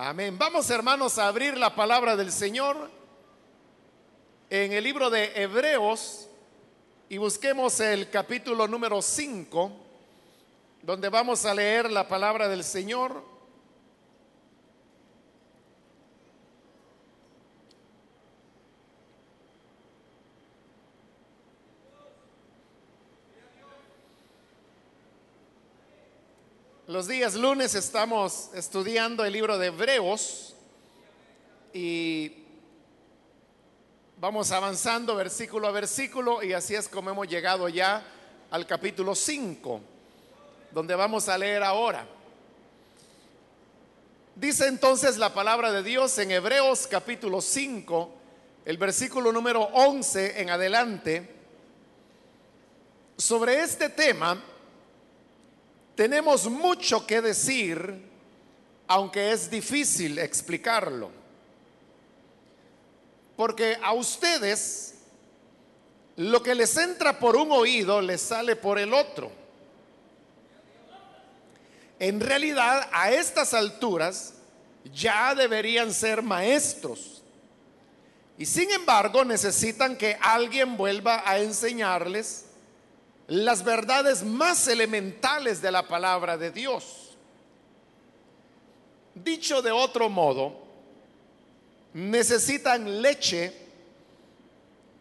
[0.00, 0.38] Amén.
[0.38, 2.88] Vamos hermanos a abrir la palabra del Señor
[4.48, 6.28] en el libro de Hebreos
[7.08, 9.72] y busquemos el capítulo número 5,
[10.82, 13.24] donde vamos a leer la palabra del Señor.
[26.88, 30.54] Los días lunes estamos estudiando el libro de Hebreos
[31.74, 32.32] y
[34.18, 38.02] vamos avanzando versículo a versículo y así es como hemos llegado ya
[38.50, 39.82] al capítulo 5,
[40.70, 42.06] donde vamos a leer ahora.
[44.34, 48.14] Dice entonces la palabra de Dios en Hebreos capítulo 5,
[48.64, 51.34] el versículo número 11 en adelante,
[53.18, 54.42] sobre este tema
[55.98, 58.08] tenemos mucho que decir,
[58.86, 61.10] aunque es difícil explicarlo.
[63.36, 64.94] Porque a ustedes
[66.14, 69.32] lo que les entra por un oído les sale por el otro.
[71.98, 74.34] En realidad, a estas alturas
[74.94, 77.24] ya deberían ser maestros.
[78.38, 82.44] Y sin embargo, necesitan que alguien vuelva a enseñarles
[83.28, 87.16] las verdades más elementales de la palabra de Dios.
[89.14, 90.54] Dicho de otro modo,
[91.92, 93.52] necesitan leche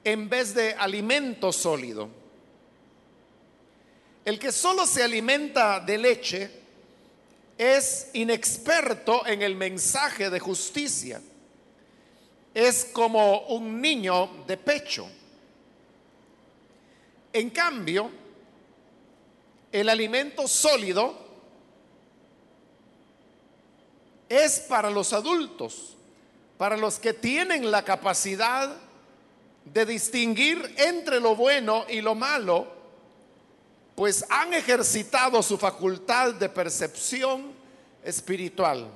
[0.03, 2.09] en vez de alimento sólido.
[4.25, 6.51] El que solo se alimenta de leche
[7.57, 11.21] es inexperto en el mensaje de justicia.
[12.53, 15.07] Es como un niño de pecho.
[17.33, 18.09] En cambio,
[19.71, 21.27] el alimento sólido
[24.29, 25.95] es para los adultos,
[26.57, 28.75] para los que tienen la capacidad
[29.65, 32.67] de distinguir entre lo bueno y lo malo,
[33.95, 37.51] pues han ejercitado su facultad de percepción
[38.03, 38.87] espiritual.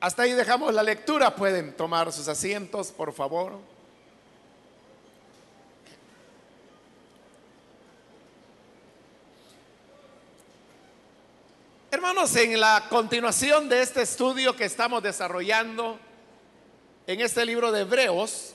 [0.00, 1.34] Hasta ahí dejamos la lectura.
[1.34, 3.58] Pueden tomar sus asientos, por favor.
[11.96, 15.98] Hermanos, en la continuación de este estudio que estamos desarrollando
[17.06, 18.52] en este libro de Hebreos,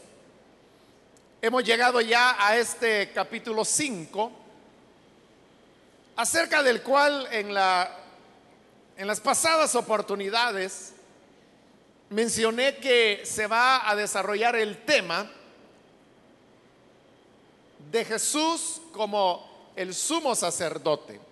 [1.42, 4.32] hemos llegado ya a este capítulo 5,
[6.18, 7.90] acerca del cual en, la,
[8.96, 10.94] en las pasadas oportunidades
[12.12, 15.28] mencioné que se va a desarrollar el tema
[17.92, 21.31] de Jesús como el sumo sacerdote.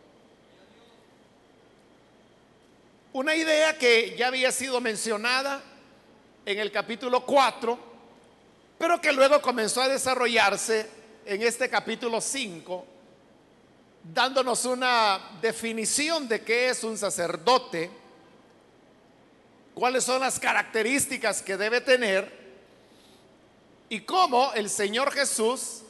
[3.11, 5.63] Una idea que ya había sido mencionada
[6.45, 7.79] en el capítulo 4,
[8.77, 10.87] pero que luego comenzó a desarrollarse
[11.25, 12.85] en este capítulo 5,
[14.13, 17.89] dándonos una definición de qué es un sacerdote,
[19.73, 22.31] cuáles son las características que debe tener
[23.89, 25.81] y cómo el Señor Jesús,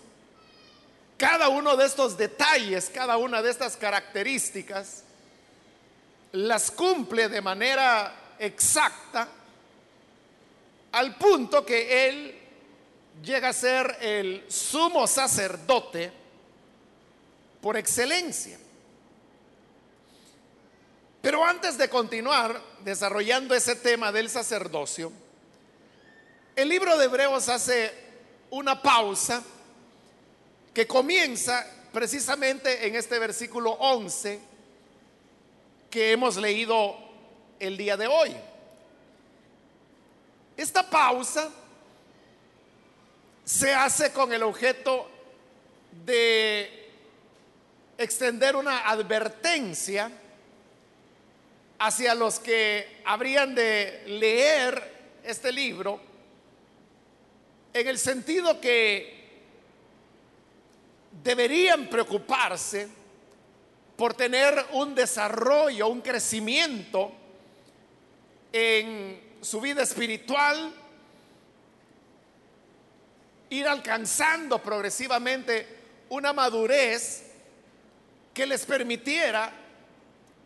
[1.17, 5.03] cada uno de estos detalles, cada una de estas características,
[6.33, 9.27] las cumple de manera exacta
[10.91, 12.39] al punto que él
[13.23, 16.11] llega a ser el sumo sacerdote
[17.61, 18.57] por excelencia.
[21.21, 25.11] Pero antes de continuar desarrollando ese tema del sacerdocio,
[26.55, 27.93] el libro de Hebreos hace
[28.51, 29.43] una pausa
[30.73, 34.48] que comienza precisamente en este versículo 11
[35.89, 36.97] que hemos leído
[37.59, 38.35] el día de hoy.
[40.55, 41.49] Esta pausa
[43.43, 45.09] se hace con el objeto
[46.05, 46.89] de
[47.97, 50.11] extender una advertencia
[51.79, 55.99] hacia los que habrían de leer este libro
[57.73, 59.17] en el sentido que
[61.23, 62.98] deberían preocuparse
[63.99, 67.11] por tener un desarrollo, un crecimiento
[68.53, 70.73] en su vida espiritual,
[73.49, 75.67] ir alcanzando progresivamente
[76.07, 77.25] una madurez
[78.33, 79.51] que les permitiera,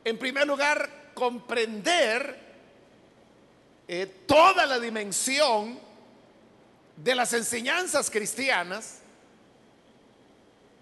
[0.04, 2.40] en primer lugar, comprender
[3.88, 5.78] eh, toda la dimensión
[6.98, 9.02] de las enseñanzas cristianas,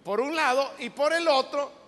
[0.06, 1.81] por un lado, y por el otro,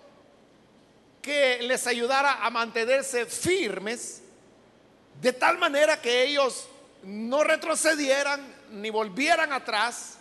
[1.24, 4.20] que les ayudara a mantenerse firmes,
[5.22, 6.68] de tal manera que ellos
[7.02, 10.18] no retrocedieran ni volvieran atrás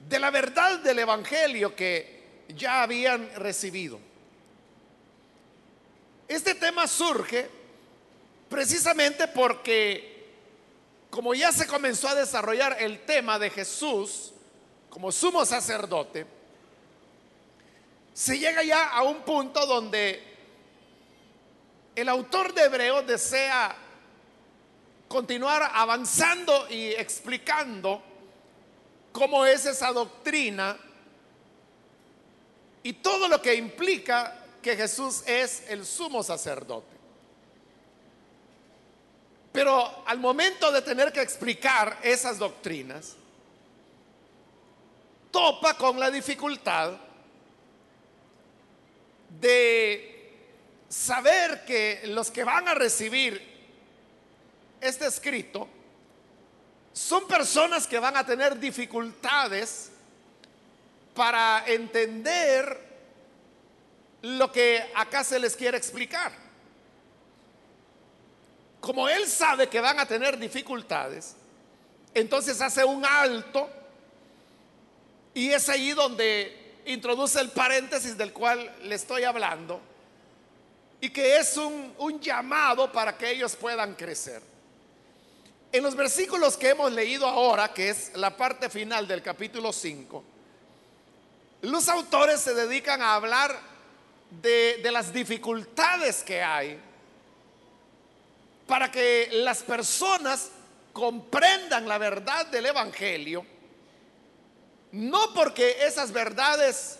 [0.00, 4.00] de la verdad del Evangelio que ya habían recibido.
[6.26, 7.48] Este tema surge
[8.48, 10.26] precisamente porque,
[11.08, 14.32] como ya se comenzó a desarrollar el tema de Jesús
[14.90, 16.26] como sumo sacerdote,
[18.14, 20.22] se llega ya a un punto donde
[21.94, 23.74] el autor de Hebreos desea
[25.08, 28.02] continuar avanzando y explicando
[29.12, 30.76] cómo es esa doctrina
[32.82, 36.92] y todo lo que implica que Jesús es el sumo sacerdote.
[39.52, 43.16] Pero al momento de tener que explicar esas doctrinas,
[45.30, 46.94] topa con la dificultad
[49.40, 50.12] de
[50.88, 53.40] saber que los que van a recibir
[54.80, 55.68] este escrito
[56.92, 59.90] son personas que van a tener dificultades
[61.14, 62.78] para entender
[64.22, 66.32] lo que acá se les quiere explicar.
[68.80, 71.36] Como él sabe que van a tener dificultades,
[72.14, 73.70] entonces hace un alto
[75.34, 79.80] y es ahí donde introduce el paréntesis del cual le estoy hablando
[81.00, 84.42] y que es un, un llamado para que ellos puedan crecer.
[85.72, 90.24] En los versículos que hemos leído ahora, que es la parte final del capítulo 5,
[91.62, 93.58] los autores se dedican a hablar
[94.42, 96.78] de, de las dificultades que hay
[98.66, 100.50] para que las personas
[100.92, 103.44] comprendan la verdad del Evangelio,
[104.92, 106.98] no porque esas verdades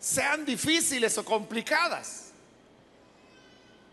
[0.00, 2.30] sean difíciles o complicadas,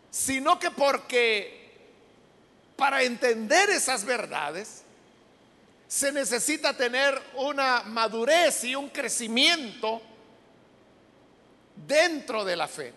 [0.10, 1.64] sino que porque
[2.76, 4.84] para entender esas verdades,
[5.88, 10.02] se necesita tener una madurez y un crecimiento
[11.76, 12.94] dentro de la fe.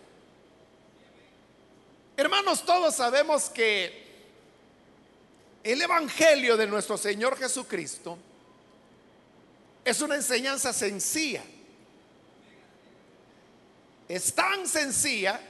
[2.16, 4.06] Hermanos, todos sabemos que
[5.62, 8.16] el Evangelio de nuestro Señor Jesucristo
[9.87, 11.44] es una enseñanza sencilla.
[14.09, 15.41] Es tan sencilla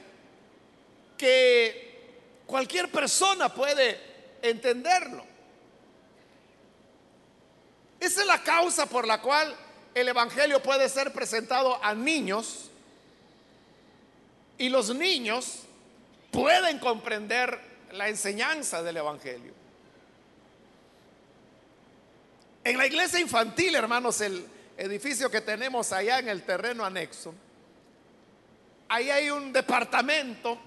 [1.17, 3.99] que cualquier persona puede
[4.43, 5.25] entenderlo.
[7.99, 9.56] Esa es la causa por la cual
[9.94, 12.71] el Evangelio puede ser presentado a niños
[14.59, 15.61] y los niños
[16.31, 17.59] pueden comprender
[17.93, 19.56] la enseñanza del Evangelio.
[22.67, 24.45] En la iglesia infantil, hermanos, el
[24.77, 27.33] edificio que tenemos allá en el terreno anexo,
[28.89, 30.59] ahí hay un departamento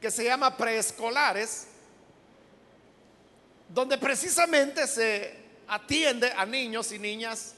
[0.00, 1.66] que se llama preescolares
[3.68, 5.36] donde precisamente se
[5.68, 7.52] atiende a niños y niñas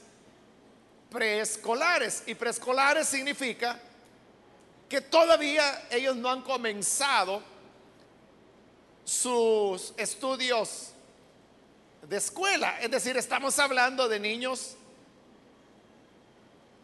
[1.09, 2.23] preescolares.
[2.25, 3.79] Y preescolares significa
[4.89, 7.41] que todavía ellos no han comenzado
[9.05, 10.95] sus estudios
[12.07, 12.79] de escuela.
[12.81, 14.75] Es decir, estamos hablando de niños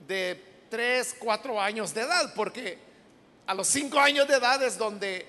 [0.07, 2.77] de 3, 4 años de edad, porque
[3.47, 5.25] a los 5 años de edad es donde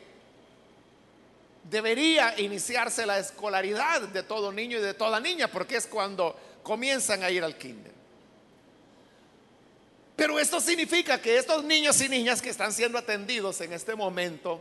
[1.65, 7.23] debería iniciarse la escolaridad de todo niño y de toda niña, porque es cuando comienzan
[7.23, 7.93] a ir al kinder.
[10.15, 14.61] Pero esto significa que estos niños y niñas que están siendo atendidos en este momento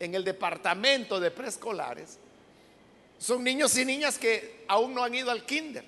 [0.00, 2.18] en el departamento de preescolares
[3.18, 5.84] son niños y niñas que aún no han ido al kinder.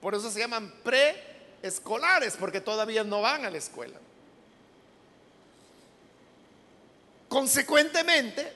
[0.00, 3.98] Por eso se llaman preescolares, porque todavía no van a la escuela.
[7.28, 8.52] Consecuentemente,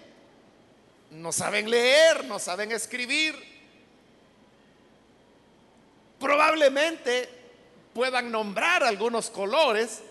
[1.11, 3.35] no saben leer, no saben escribir.
[6.21, 7.29] Probablemente
[7.95, 10.03] puedan nombrar algunos colores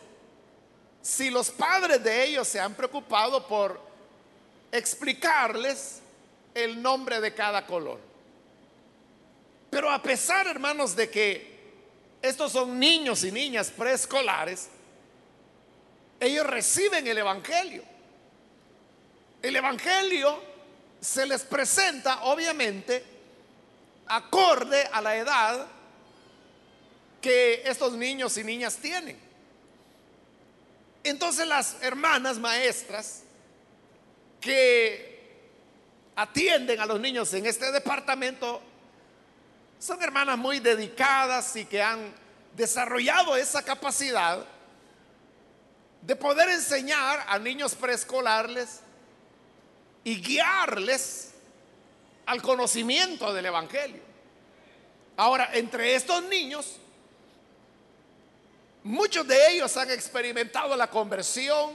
[1.02, 3.80] si los padres de ellos se han preocupado por
[4.72, 6.02] explicarles
[6.56, 8.00] el nombre de cada color.
[9.70, 11.56] Pero a pesar, hermanos, de que
[12.22, 14.70] estos son niños y niñas preescolares,
[16.20, 17.84] ellos reciben el Evangelio.
[19.42, 20.42] El Evangelio
[21.02, 23.04] se les presenta obviamente
[24.08, 25.68] acorde a la edad
[27.22, 29.20] que estos niños y niñas tienen.
[31.04, 33.22] Entonces las hermanas maestras
[34.40, 35.15] que
[36.16, 38.62] atienden a los niños en este departamento
[39.80, 42.14] son hermanas muy dedicadas y que han
[42.56, 44.46] desarrollado esa capacidad
[46.02, 48.80] de poder enseñar a niños preescolares
[50.04, 51.34] y guiarles
[52.26, 54.02] al conocimiento del Evangelio.
[55.18, 56.78] Ahora, entre estos niños,
[58.84, 61.72] muchos de ellos han experimentado la conversión,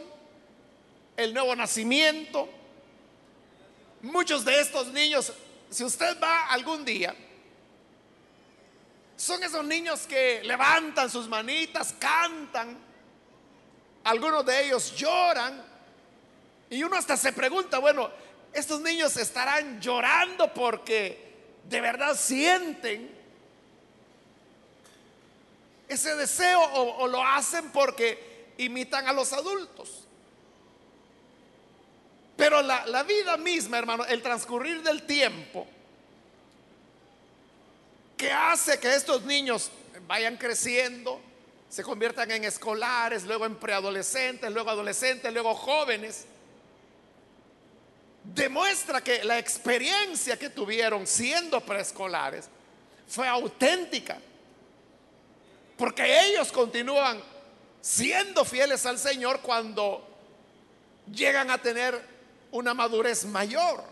[1.16, 2.48] el nuevo nacimiento.
[4.02, 5.32] Muchos de estos niños,
[5.70, 7.14] si usted va algún día,
[9.16, 12.78] son esos niños que levantan sus manitas, cantan,
[14.04, 15.62] algunos de ellos lloran,
[16.70, 18.10] y uno hasta se pregunta, bueno,
[18.52, 21.30] estos niños estarán llorando porque
[21.68, 23.20] de verdad sienten
[25.88, 29.99] ese deseo o, lo hacen porque imitan a los adultos.
[32.40, 35.66] Pero la, vida misma, hermano, el transcurrir del tiempo,
[38.16, 39.70] que hace que estos niños
[40.06, 41.20] vayan creciendo,
[41.68, 46.24] se conviertan en escolares, luego en preadolescentes, luego adolescentes, luego jóvenes,
[48.24, 52.48] demuestra que la experiencia que tuvieron siendo preescolares
[53.06, 54.16] fue auténtica.
[55.76, 57.22] Porque ellos continúan
[57.82, 60.08] siendo fieles al Señor cuando
[61.12, 62.09] llegan a tener
[62.52, 63.82] una madurez mayor.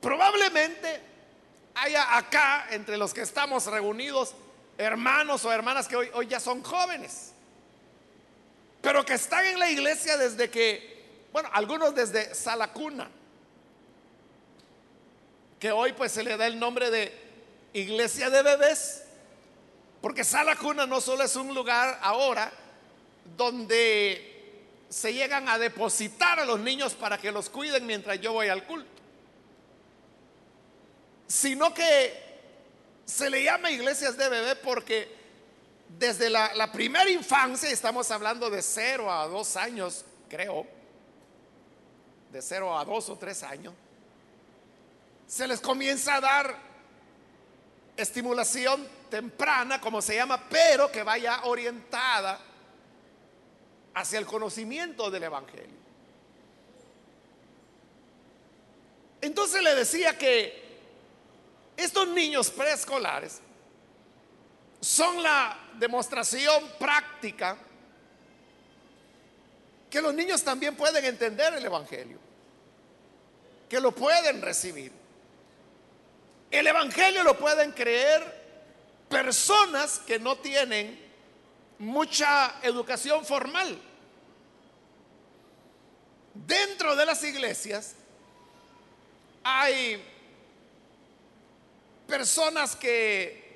[0.00, 1.00] Probablemente
[1.74, 4.34] haya acá, entre los que estamos reunidos,
[4.78, 7.32] hermanos o hermanas que hoy, hoy ya son jóvenes,
[8.82, 10.96] pero que están en la iglesia desde que
[11.36, 13.10] bueno, algunos desde Salacuna,
[15.60, 17.12] que hoy pues se le da el nombre de
[17.74, 19.02] iglesia de bebés,
[20.00, 22.50] porque Salacuna no solo es un lugar ahora
[23.36, 24.35] donde
[24.88, 28.64] se llegan a depositar a los niños para que los cuiden mientras yo voy al
[28.64, 28.90] culto,
[31.26, 32.24] sino que
[33.04, 35.14] se le llama iglesias de bebé porque
[35.88, 40.66] desde la, primera infancia, estamos hablando de cero a dos años, creo,
[42.32, 43.74] de 0 a 2 o 3 años,
[45.26, 46.56] se les comienza a dar
[47.96, 52.38] estimulación temprana, como se llama, pero que vaya orientada
[53.96, 55.86] hacia el conocimiento del Evangelio.
[59.22, 60.64] Entonces le decía que
[61.78, 63.40] estos niños preescolares
[64.80, 67.56] son la demostración práctica
[69.88, 72.18] que los niños también pueden entender el Evangelio
[73.70, 74.92] que lo pueden recibir.
[76.50, 78.22] El Evangelio lo pueden creer
[79.08, 81.05] personas que no tienen
[81.78, 83.80] mucha educación formal.
[86.34, 87.94] Dentro de las iglesias
[89.42, 90.02] hay
[92.06, 93.46] personas que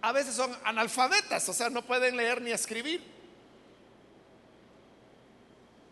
[0.00, 3.02] a veces son analfabetas, o sea, no pueden leer ni escribir.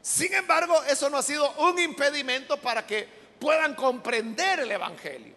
[0.01, 3.09] Sin embargo, eso no ha sido un impedimento para que
[3.41, 5.35] puedan comprender el Evangelio.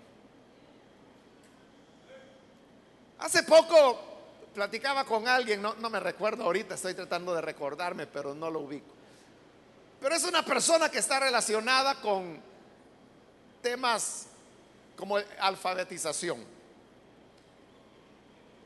[3.18, 4.09] Hace poco
[4.54, 8.94] platicaba con alguien, no, me recuerdo ahorita, estoy tratando de recordarme, pero no lo ubico.
[10.02, 12.40] Pero es una persona que está relacionada con
[13.62, 14.28] temas
[14.96, 16.44] como alfabetización.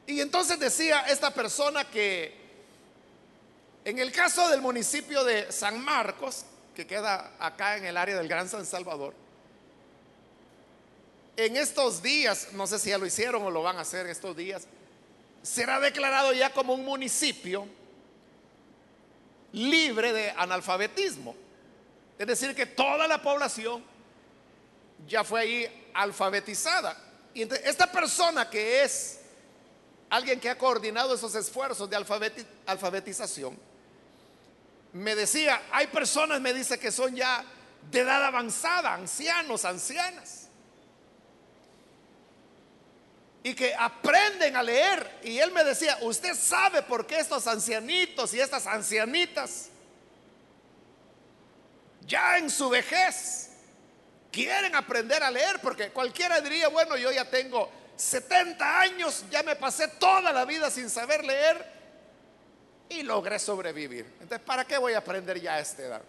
[0.06, 2.44] Y entonces decía esta persona que
[3.86, 8.28] en el caso del municipio de San Marcos, que queda acá en el área del
[8.28, 9.14] Gran San Salvador,
[11.36, 14.36] en estos días, no sé si ya lo hicieron o lo van a hacer estos
[14.38, 14.68] días,
[15.44, 17.68] será declarado ya como un municipio
[19.52, 21.36] libre de analfabetismo.
[22.18, 23.84] Es decir, que toda la población
[25.08, 26.98] ya fue ahí alfabetizada.
[27.34, 29.20] Y esta persona que es
[30.10, 31.98] alguien que ha coordinado esos esfuerzos de
[32.66, 33.60] alfabetización,
[34.94, 37.44] me decía, hay personas, me dice, que son ya
[37.92, 40.43] de edad avanzada, ancianos, ancianas,
[43.44, 45.20] y que aprenden a leer.
[45.24, 49.68] Y él me decía, usted sabe por qué estos ancianitos y estas ancianitas,
[52.08, 53.50] ya en su vejez,
[54.32, 59.58] quieren aprender a leer, porque cualquiera diría, bueno, yo ya tengo 70 años, ya me
[59.58, 61.74] pasé toda la vida sin saber leer
[62.88, 64.06] y logré sobrevivir.
[64.22, 66.02] Entonces, ¿para qué voy a aprender ya a esta edad?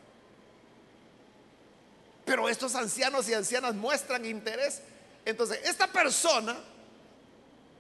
[2.25, 4.81] Pero estos ancianos y ancianas muestran interés.
[5.25, 6.57] Entonces, esta persona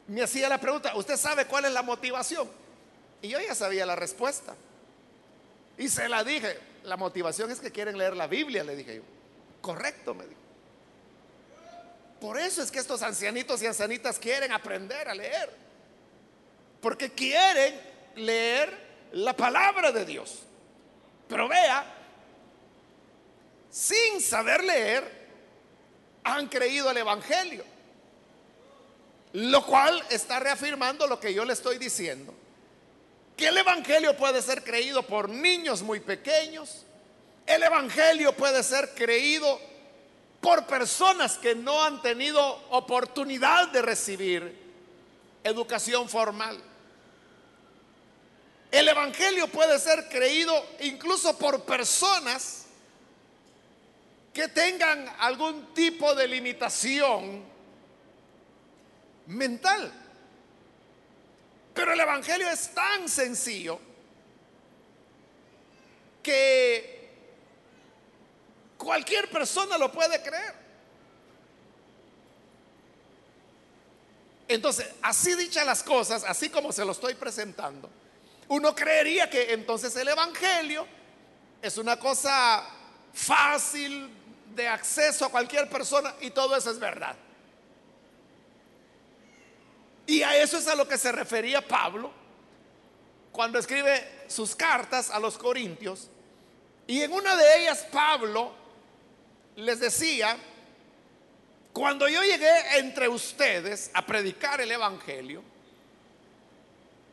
[0.06, 2.49] me hacía la pregunta, ¿usted sabe cuál es la motivación?
[3.23, 4.54] Y yo ya sabía la respuesta.
[5.78, 9.02] Y se la dije, la motivación es que quieren leer la Biblia, le dije yo.
[9.61, 10.40] Correcto, me dijo.
[12.20, 15.50] Por eso es que estos ancianitos y ancianitas quieren aprender a leer.
[16.80, 17.80] Porque quieren
[18.16, 20.42] leer la palabra de Dios.
[21.28, 21.84] Pero vea,
[23.70, 25.25] sin saber leer,
[26.23, 27.64] han creído el Evangelio.
[29.34, 32.32] Lo cual está reafirmando lo que yo le estoy diciendo.
[33.36, 36.84] Que el Evangelio puede ser creído por niños muy pequeños.
[37.44, 39.60] El Evangelio puede ser creído
[40.40, 44.56] por personas que no han tenido oportunidad de recibir
[45.42, 46.56] educación formal.
[48.70, 52.66] El Evangelio puede ser creído incluso por personas
[54.32, 57.53] que tengan algún tipo de limitación
[59.26, 59.92] mental.
[61.74, 63.80] Pero el Evangelio es tan sencillo
[66.22, 67.10] que
[68.78, 70.54] cualquier persona lo puede creer.
[74.46, 77.90] Entonces, así dichas las cosas, así como se lo estoy presentando,
[78.48, 80.86] uno creería que entonces el Evangelio
[81.62, 82.62] es una cosa
[83.12, 84.10] fácil
[84.54, 87.16] de acceso a cualquier persona y todo eso es verdad.
[90.06, 92.12] Y a eso es a lo que se refería Pablo
[93.32, 96.08] cuando escribe sus cartas a los corintios.
[96.87, 98.52] Y en una de ellas Pablo
[99.56, 100.37] les decía,
[101.73, 105.42] cuando yo llegué entre ustedes a predicar el Evangelio,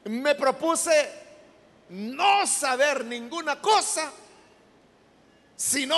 [0.06, 1.10] me propuse
[1.90, 4.12] no saber ninguna cosa,
[5.56, 5.96] sino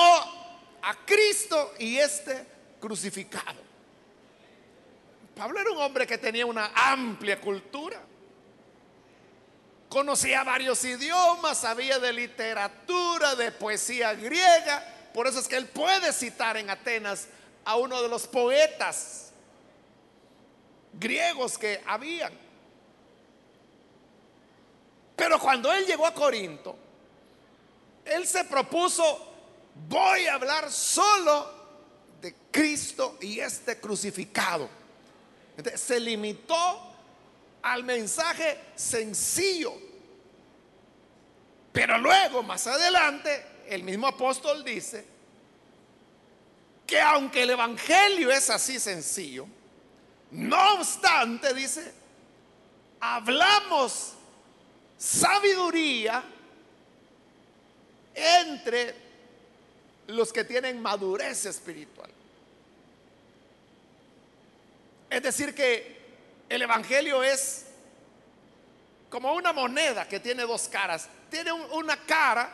[0.82, 2.46] a Cristo y este
[2.80, 3.63] crucificado.
[5.36, 8.00] Pablo era un hombre que tenía una amplia cultura.
[9.90, 14.84] Conocía varios idiomas, sabía de literatura, de poesía griega.
[15.14, 17.28] Por eso es que él puede citar en Atenas
[17.66, 19.32] a uno de los poetas
[20.94, 22.34] griegos que habían.
[25.16, 26.76] Pero cuando él llegó a Corinto,
[28.06, 29.34] él se propuso,
[29.88, 31.64] voy a hablar solo
[32.20, 34.83] de Cristo y este crucificado
[35.76, 36.94] se limitó
[37.62, 39.74] al mensaje sencillo.
[41.72, 45.06] Pero luego, más adelante, el mismo apóstol dice
[46.86, 49.48] que aunque el Evangelio es así sencillo,
[50.32, 51.94] no obstante, dice,
[53.00, 54.14] hablamos
[54.98, 56.24] sabiduría
[58.14, 58.96] entre
[60.08, 62.10] los que tienen madurez espiritual.
[65.14, 65.96] Es decir, que
[66.50, 67.66] el Evangelio es
[69.12, 71.08] como una moneda que tiene dos caras.
[71.30, 72.50] Tiene una cara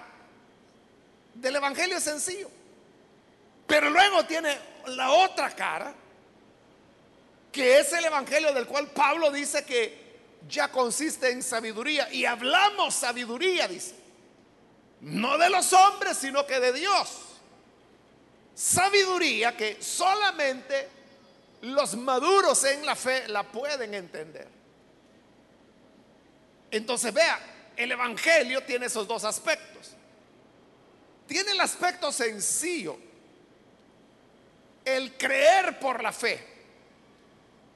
[1.34, 2.50] del Evangelio sencillo,
[3.66, 5.94] pero luego tiene la otra cara,
[7.50, 10.18] que es el Evangelio del cual Pablo dice que
[10.50, 12.12] ya consiste en sabiduría.
[12.12, 13.96] Y hablamos sabiduría, dice.
[15.00, 17.20] No de los hombres, sino que de Dios.
[18.54, 20.99] Sabiduría que solamente
[21.62, 24.48] los maduros en la fe la pueden entender.
[26.72, 27.40] Entonces vea,
[27.76, 29.92] el Evangelio tiene esos dos aspectos.
[31.28, 32.98] Tiene el aspecto sencillo,
[34.84, 36.44] el creer por la fe,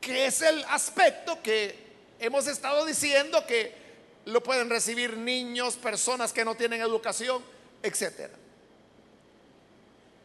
[0.02, 1.84] que es el aspecto que
[2.20, 3.84] hemos estado diciendo que
[4.26, 7.44] lo pueden recibir niños, personas que no tienen educación,
[7.82, 8.34] etcétera.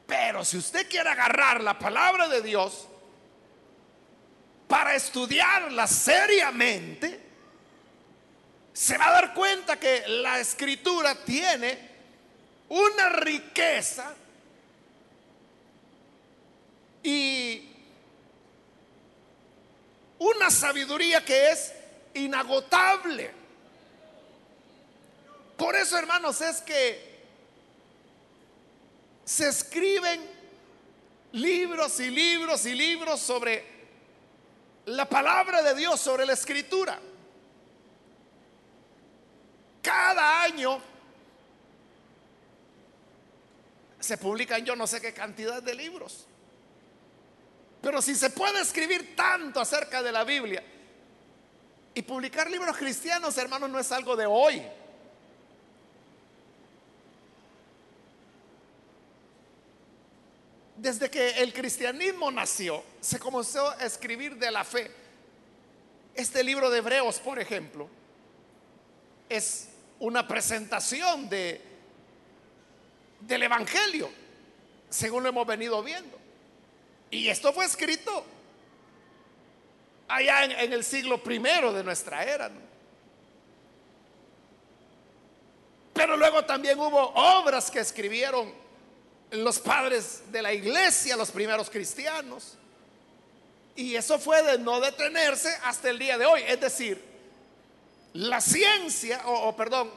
[0.07, 2.89] Pero si usted quiere agarrar la palabra de Dios,
[4.69, 7.19] para estudiarla seriamente,
[8.73, 11.89] se va a dar cuenta que la escritura tiene
[12.69, 14.15] una riqueza
[17.03, 17.67] y
[20.19, 21.73] una sabiduría que es
[22.15, 23.33] inagotable.
[25.57, 27.09] Por eso, hermanos, es que
[29.25, 30.25] se escriben
[31.33, 33.78] libros y libros y libros sobre
[34.89, 36.99] la palabra de Dios sobre la escritura.
[39.83, 40.81] Cada año
[44.01, 46.27] se publican yo no sé qué cantidad de libros.
[47.83, 50.63] Pero si se puede escribir tanto acerca de la Biblia
[51.95, 54.63] y publicar libros cristianos, hermanos, no es algo de hoy.
[60.79, 64.91] Desde que el cristianismo nació, se comenzó a escribir de la fe.
[66.15, 67.89] Este libro de Hebreos, por ejemplo,
[69.29, 71.61] es una presentación de,
[73.21, 74.09] del Evangelio,
[74.89, 76.17] según lo hemos venido viendo.
[77.11, 78.25] Y esto fue escrito
[80.07, 82.51] allá en, el siglo primero de nuestra era.
[85.93, 88.53] Pero luego también hubo obras que escribieron
[89.31, 92.57] los padres de la iglesia, los primeros cristianos.
[93.77, 96.43] Y eso fue de no detenerse hasta el día de hoy.
[96.47, 97.03] Es decir,
[98.15, 99.91] la ciencia, o, perdón,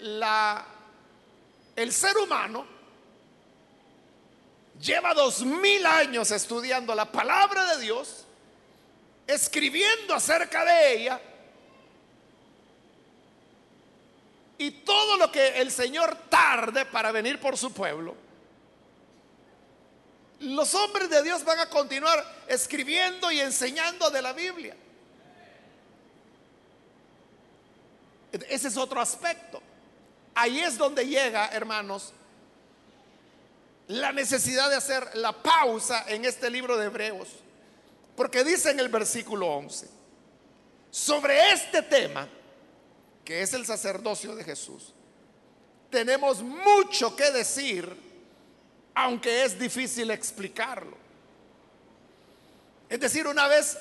[0.00, 0.66] la,
[1.76, 2.66] el ser humano
[4.80, 8.24] lleva dos mil años estudiando la palabra de Dios,
[9.26, 11.20] escribiendo acerca de ella,
[14.58, 18.16] y todo lo que el Señor tarde para venir por su pueblo,
[20.40, 24.76] los hombres de Dios van a continuar escribiendo y enseñando de la Biblia.
[28.48, 29.60] Ese es otro aspecto.
[30.34, 32.12] Ahí es donde llega, hermanos,
[33.88, 37.28] la necesidad de hacer la pausa en este libro de Hebreos.
[38.14, 39.88] Porque dice en el versículo 11,
[40.90, 42.28] sobre este tema,
[43.24, 44.94] que es el sacerdocio de Jesús,
[45.90, 48.07] tenemos mucho que decir
[48.98, 50.96] aunque es difícil explicarlo.
[52.88, 53.78] Es decir, una vez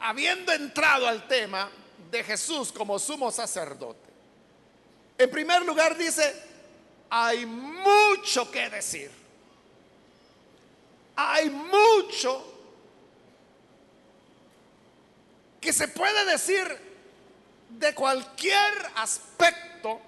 [0.00, 1.70] habiendo entrado al tema
[2.10, 4.08] de Jesús como sumo sacerdote,
[5.18, 6.34] en primer lugar dice,
[7.10, 9.10] hay mucho que decir.
[11.14, 12.42] Hay mucho
[15.60, 16.64] que se puede decir
[17.68, 20.00] de cualquier aspecto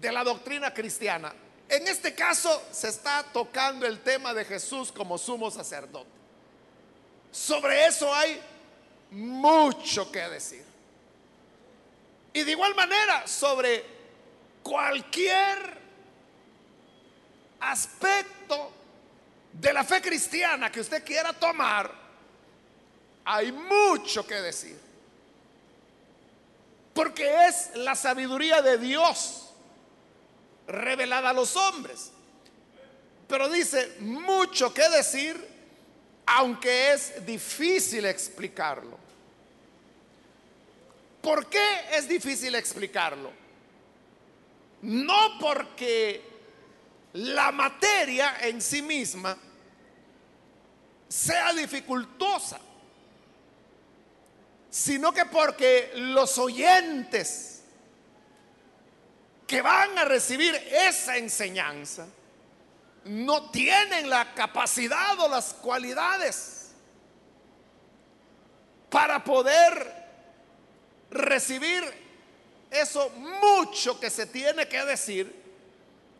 [0.00, 1.32] de la doctrina cristiana
[1.68, 6.10] en este caso se está tocando el tema de Jesús como sumo sacerdote.
[7.32, 8.40] Sobre eso hay
[9.10, 10.64] mucho que decir.
[12.32, 13.84] Y de igual manera, sobre
[14.62, 15.78] cualquier
[17.60, 18.72] aspecto
[19.52, 21.92] de la fe cristiana que usted quiera tomar,
[23.24, 24.78] hay mucho que decir.
[26.94, 29.45] Porque es la sabiduría de Dios
[30.66, 32.12] revelada a los hombres.
[33.28, 35.42] Pero dice mucho que decir,
[36.26, 38.98] aunque es difícil explicarlo.
[41.22, 43.32] ¿Por qué es difícil explicarlo?
[44.82, 46.22] No porque
[47.14, 49.36] la materia en sí misma
[51.08, 52.60] sea dificultosa,
[54.70, 57.55] sino que porque los oyentes
[59.46, 62.06] que van a recibir esa enseñanza
[63.04, 66.72] no tienen la capacidad o las cualidades
[68.90, 69.94] para poder
[71.10, 71.84] recibir
[72.70, 75.44] eso mucho que se tiene que decir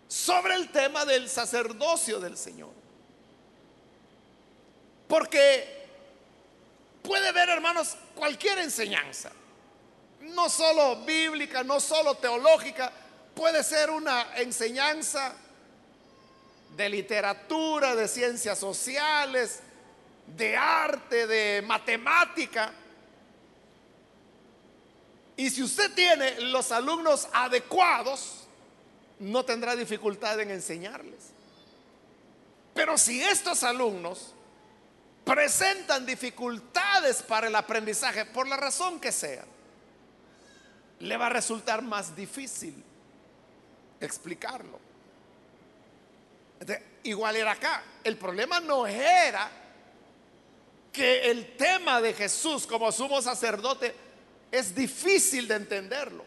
[0.07, 2.71] sobre el tema del sacerdocio del Señor.
[5.09, 5.89] Porque
[7.03, 9.33] puede ver, hermanos, cualquier enseñanza,
[10.21, 12.93] no solo bíblica, no solo teológica,
[13.37, 15.35] Puede ser una enseñanza
[16.75, 19.61] de literatura, de ciencias sociales,
[20.27, 22.72] de arte, de matemática.
[25.37, 28.46] Y si usted tiene los alumnos adecuados,
[29.18, 31.20] no tendrá dificultad en enseñarles.
[32.72, 34.33] Pero si estos alumnos
[35.27, 39.44] presentan dificultades para el aprendizaje, por la razón que sea,
[41.01, 42.83] le va a resultar más difícil
[44.01, 44.79] explicarlo.
[47.03, 47.83] igual era acá.
[48.03, 49.51] El problema no era
[50.93, 53.95] que el tema de Jesús como sumo sacerdote
[54.51, 56.25] es difícil de entenderlo.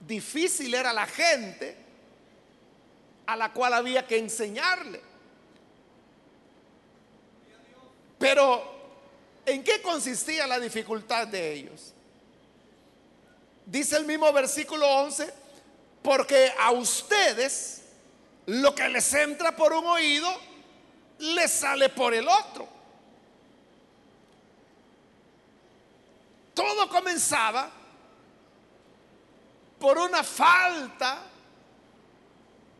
[0.00, 1.76] Difícil era la gente
[3.26, 5.00] a la cual había que enseñarle.
[8.18, 8.62] Pero,
[9.46, 11.92] ¿en qué consistía la dificultad de ellos?
[13.66, 15.32] Dice el mismo versículo 11,
[16.04, 17.82] porque a ustedes
[18.44, 20.30] lo que les entra por un oído,
[21.18, 22.68] les sale por el otro.
[26.52, 27.70] Todo comenzaba
[29.80, 31.22] por una falta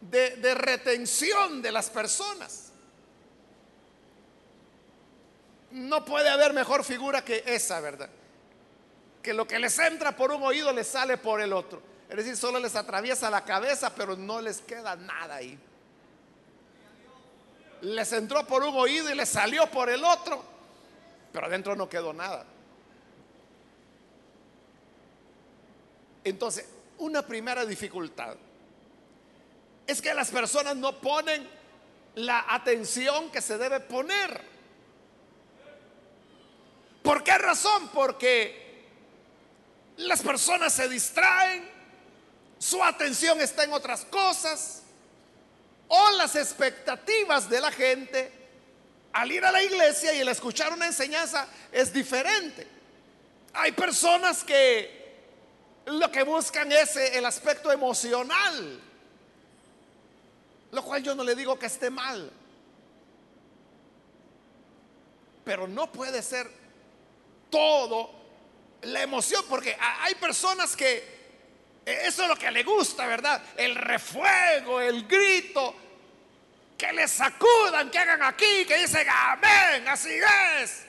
[0.03, 2.73] de, de, retención de las personas.
[5.71, 8.11] No puede haber mejor figura que esa, ¿verdad?
[9.23, 11.94] Que lo que les entra por un oído les sale por el otro.
[12.09, 15.59] Es decir, solo les atraviesa la cabeza, pero no les queda nada ahí.
[17.81, 20.43] Les entró por un oído y les salió por el otro,
[21.33, 22.45] pero adentro no quedó nada.
[26.25, 26.67] Entonces,
[26.99, 28.37] una primera dificultad
[29.87, 31.47] es que las personas no ponen
[32.15, 34.41] la atención que se debe poner.
[37.03, 37.89] ¿Por qué razón?
[37.93, 38.87] Porque
[39.99, 41.74] las personas se distraen,
[42.65, 44.81] su atención está en otras cosas,
[45.87, 48.33] o las expectativas de la gente
[49.13, 52.67] al ir a la iglesia y el escuchar una enseñanza es diferente.
[53.53, 55.05] Hay personas que
[55.85, 58.81] lo que buscan es el aspecto emocional,
[60.73, 62.33] lo cual yo no le digo que esté mal,
[65.45, 66.51] pero no puede ser
[67.51, 68.11] todo
[68.81, 71.14] la emoción, porque hay personas que
[71.85, 73.43] eso es lo que le gusta, ¿verdad?
[73.57, 75.77] El refuego, el grito,
[76.79, 80.11] que le sacudan, que hagan aquí, que dicen amén, así
[80.61, 80.85] es.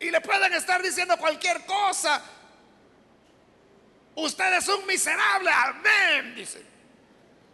[0.00, 2.22] Y le pueden estar diciendo cualquier cosa.
[4.14, 6.62] Usted es un miserable, amén, dice.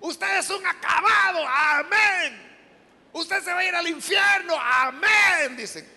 [0.00, 2.48] Usted es un acabado, amén.
[3.12, 5.88] Usted se va a ir al infierno, amén, dicen.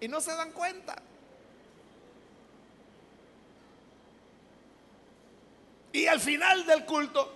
[0.00, 0.96] Y no se dan cuenta.
[5.96, 7.32] Y al final del culto,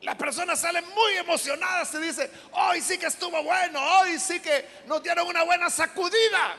[0.00, 4.66] las personas salen muy emocionadas y dicen, hoy sí que estuvo bueno, hoy sí que
[4.86, 6.56] nos dieron una buena sacudida.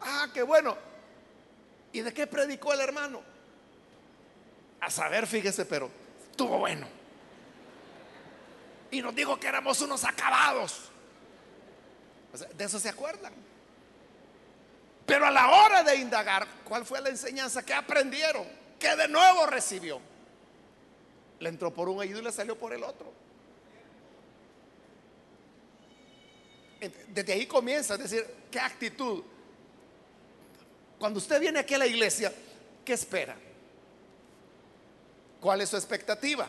[0.00, 0.78] Ah, qué bueno.
[1.92, 3.20] ¿Y de qué predicó el hermano?
[4.80, 5.90] A saber, fíjese, pero
[6.30, 6.86] estuvo bueno.
[8.92, 10.82] Y nos dijo que éramos unos acabados.
[12.54, 13.32] de eso se acuerdan.
[15.04, 18.59] Pero a la hora de indagar, ¿cuál fue la enseñanza que aprendieron?
[18.80, 20.00] Que de nuevo recibió.
[21.38, 23.12] Le entró por un oído y le salió por el otro.
[27.08, 29.22] Desde ahí comienza a decir, ¿qué actitud?
[30.98, 32.32] Cuando usted viene aquí a la iglesia,
[32.84, 33.36] ¿qué espera?
[35.40, 36.48] ¿Cuál es su expectativa?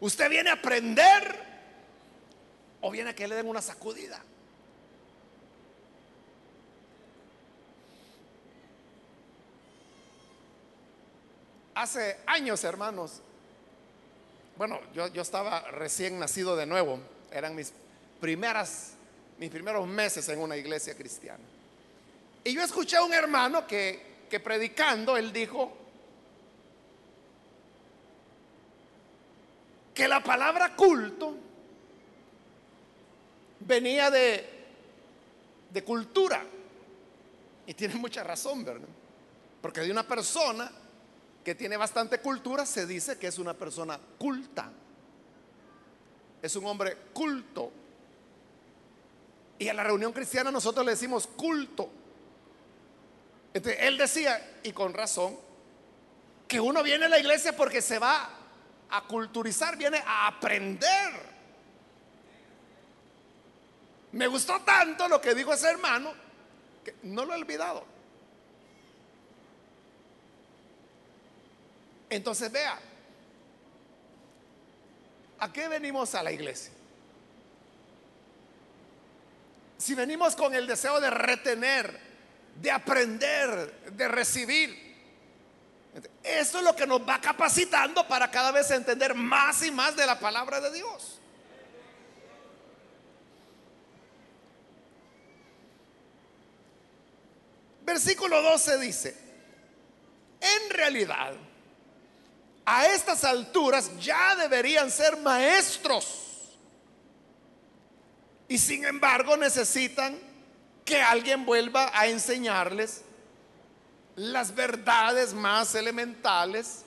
[0.00, 1.34] ¿Usted viene a aprender
[2.80, 4.20] o viene a que le den una sacudida?
[11.84, 13.20] Hace años, hermanos,
[14.56, 16.98] bueno, yo, yo estaba recién nacido de nuevo,
[17.30, 17.74] eran mis
[18.22, 18.92] primeras,
[19.38, 21.44] mis primeros meses en una iglesia cristiana.
[22.42, 25.76] Y yo escuché a un hermano que, que predicando, él dijo
[29.92, 31.36] que la palabra culto
[33.60, 34.48] venía de,
[35.68, 36.42] de cultura.
[37.66, 38.88] Y tiene mucha razón, ¿verdad?
[39.60, 40.72] Porque de una persona
[41.44, 44.72] que tiene bastante cultura, se dice que es una persona culta.
[46.40, 47.70] Es un hombre culto.
[49.58, 51.90] Y a la reunión cristiana nosotros le decimos culto.
[53.52, 55.38] Entonces, él decía, y con razón,
[56.48, 58.30] que uno viene a la iglesia porque se va
[58.90, 61.12] a culturizar, viene a aprender.
[64.12, 66.12] Me gustó tanto lo que dijo ese hermano
[66.82, 67.93] que no lo he olvidado.
[72.14, 72.78] Entonces vea,
[75.40, 76.72] ¿a qué venimos a la iglesia?
[79.76, 81.98] Si venimos con el deseo de retener,
[82.60, 84.94] de aprender, de recibir,
[86.22, 90.06] eso es lo que nos va capacitando para cada vez entender más y más de
[90.06, 91.18] la palabra de Dios.
[97.82, 99.16] Versículo 12 dice,
[100.40, 101.34] en realidad,
[102.64, 106.22] a estas alturas ya deberían ser maestros.
[108.48, 110.18] Y sin embargo necesitan
[110.84, 113.02] que alguien vuelva a enseñarles
[114.16, 116.82] las verdades más elementales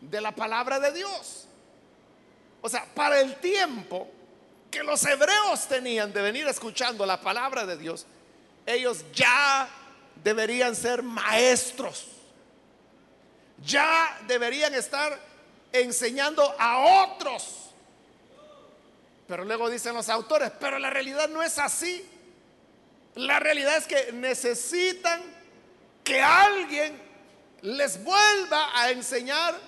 [0.00, 1.46] de la palabra de Dios.
[2.60, 4.08] O sea, para el tiempo
[4.70, 8.06] que los hebreos tenían de venir escuchando la palabra de Dios,
[8.64, 9.68] ellos ya
[10.22, 12.15] deberían ser maestros
[13.64, 15.18] ya deberían estar
[15.72, 17.70] enseñando a otros.
[19.26, 22.04] Pero luego dicen los autores, pero la realidad no es así.
[23.16, 25.22] La realidad es que necesitan
[26.04, 27.00] que alguien
[27.62, 29.58] les vuelva a enseñar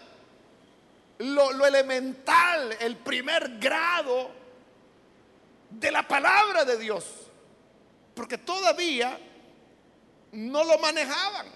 [1.19, 4.31] lo, elemental, el primer grado
[5.71, 7.05] de la palabra de Dios.
[8.15, 9.19] Porque todavía
[10.33, 11.47] no lo manejaban.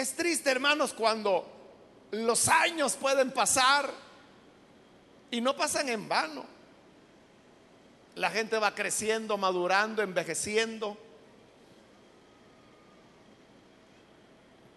[0.00, 1.46] Es triste, hermanos, cuando
[2.12, 3.90] los años pueden pasar
[5.30, 6.46] y no pasan en vano.
[8.14, 10.96] La gente va creciendo, madurando, envejeciendo.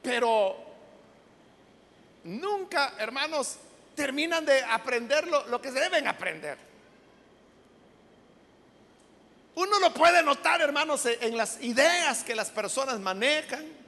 [0.02, 0.58] Pero
[2.26, 3.56] nunca, hermanos,
[3.96, 6.58] terminan de aprender lo, lo que deben aprender.
[9.56, 13.83] Uno lo puede notar, hermanos, en las ideas que las personas manejan.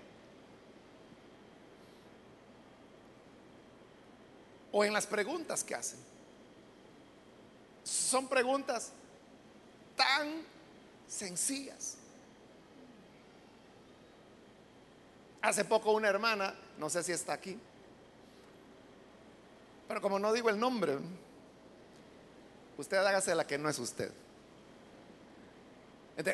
[4.75, 5.97] O en las preguntas que hacen.
[7.85, 8.91] Son preguntas
[9.95, 10.41] tan
[11.07, 11.95] sencillas.
[15.41, 17.57] Hace poco una hermana, no sé si está aquí,
[19.87, 20.97] pero como no digo el nombre,
[22.77, 24.11] usted hágase la que no es usted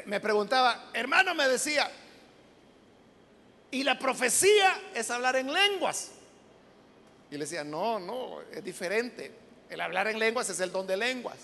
[0.05, 1.89] me preguntaba, hermano, me decía,
[3.71, 6.11] y la profecía es hablar en lenguas.
[7.31, 9.31] Y le decía, no, no, es diferente.
[9.69, 11.37] El hablar en lenguas es el don de lenguas.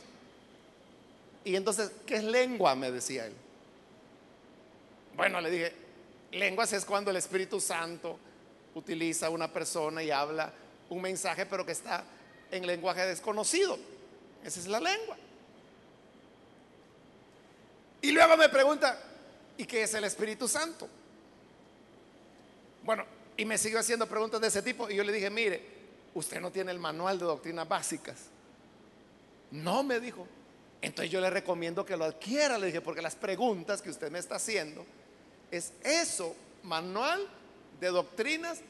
[1.45, 2.75] Y entonces, ¿qué es lengua?
[2.75, 3.33] Me decía él.
[5.15, 5.73] Bueno, le dije,
[6.33, 8.19] lenguas es cuando el Espíritu Santo
[8.75, 10.51] utiliza a una persona y habla
[10.89, 12.03] un mensaje, pero que está
[12.51, 13.79] en lenguaje desconocido.
[14.43, 15.15] Esa es la lengua.
[18.01, 19.01] Y luego me pregunta,
[19.57, 20.87] ¿y qué es el Espíritu Santo?
[22.83, 23.05] Bueno,
[23.37, 25.76] y me siguió haciendo preguntas de ese tipo y yo le dije, mire,
[26.17, 28.17] usted no tiene el manual de doctrinas básicas.
[29.51, 30.27] No, me dijo.
[30.81, 34.19] Entonces yo le recomiendo que lo adquiera, le dije, porque las preguntas que usted me
[34.19, 34.85] está haciendo
[35.51, 37.27] es eso, manual
[37.79, 38.61] de doctrinas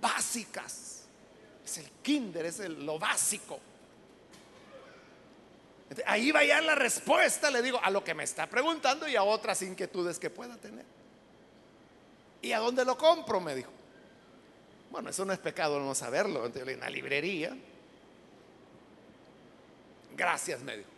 [0.00, 1.02] básicas.
[1.64, 3.58] Es el kinder, es lo básico.
[6.06, 9.22] Ahí va ya la respuesta, le digo, a lo que me está preguntando y a
[9.22, 10.84] otras inquietudes que pueda tener.
[12.42, 13.40] ¿Y a dónde lo compro?
[13.40, 13.79] Me dijo.
[14.90, 16.44] Bueno, eso no es pecado no saberlo.
[16.44, 17.56] Entonces, en la librería.
[20.16, 20.88] Gracias, me dijo.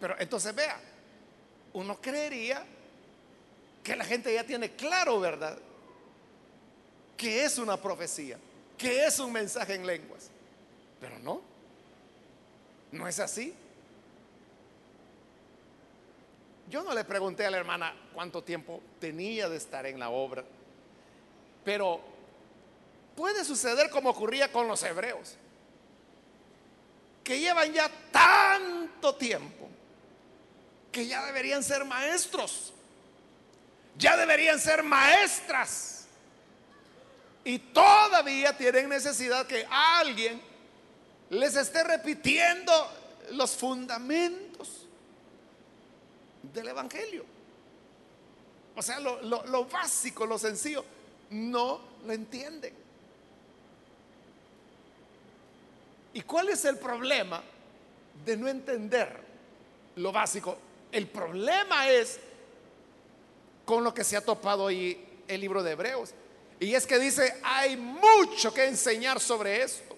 [0.00, 0.80] Pero entonces vea,
[1.74, 2.64] uno creería
[3.82, 5.58] que la gente ya tiene claro, ¿verdad?
[7.16, 8.38] Que es una profecía,
[8.76, 10.30] que es un mensaje en lenguas.
[11.00, 11.42] Pero no,
[12.90, 13.54] no es así.
[16.68, 20.42] Yo no le pregunté a la hermana cuánto tiempo tenía de estar en la obra,
[21.64, 22.11] pero
[23.16, 25.36] puede suceder como ocurría con los hebreos,
[27.24, 29.68] que llevan ya tanto tiempo
[30.90, 32.72] que ya deberían ser maestros,
[33.96, 35.92] ya deberían ser maestras,
[37.44, 40.40] y todavía tienen necesidad que alguien
[41.30, 42.72] les esté repitiendo
[43.30, 44.86] los fundamentos
[46.42, 47.24] del Evangelio.
[48.76, 50.84] O sea, lo, básico, lo sencillo,
[51.30, 52.74] no lo entienden.
[56.14, 57.42] ¿Y cuál es el problema
[58.24, 59.16] de no entender
[59.96, 60.58] lo básico?
[60.90, 62.20] El problema es
[63.64, 66.14] con lo que se ha topado hoy el libro de Hebreos.
[66.60, 69.96] Y es que dice, hay mucho que enseñar sobre esto,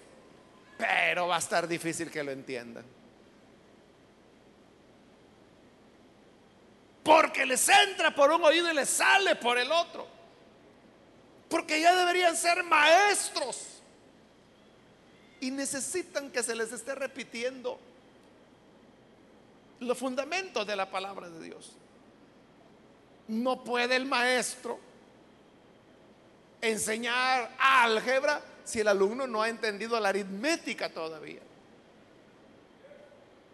[0.77, 2.85] pero va a estar difícil que lo entiendan.
[7.03, 10.07] Porque les entra por un oído y les sale por el otro.
[11.47, 13.74] Porque ya deberían ser maestros.
[15.45, 17.79] Y necesitan que se les esté repitiendo
[19.79, 21.73] los fundamentos de la palabra de Dios.
[23.27, 24.79] No puede el maestro
[26.61, 31.41] enseñar álgebra si el alumno no ha entendido la aritmética todavía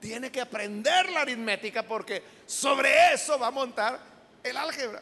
[0.01, 3.99] tiene que aprender la aritmética porque sobre eso va a montar
[4.43, 5.01] el álgebra.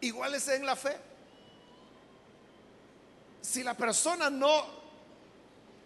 [0.00, 0.94] Igual es en la fe.
[3.44, 4.64] Si la persona no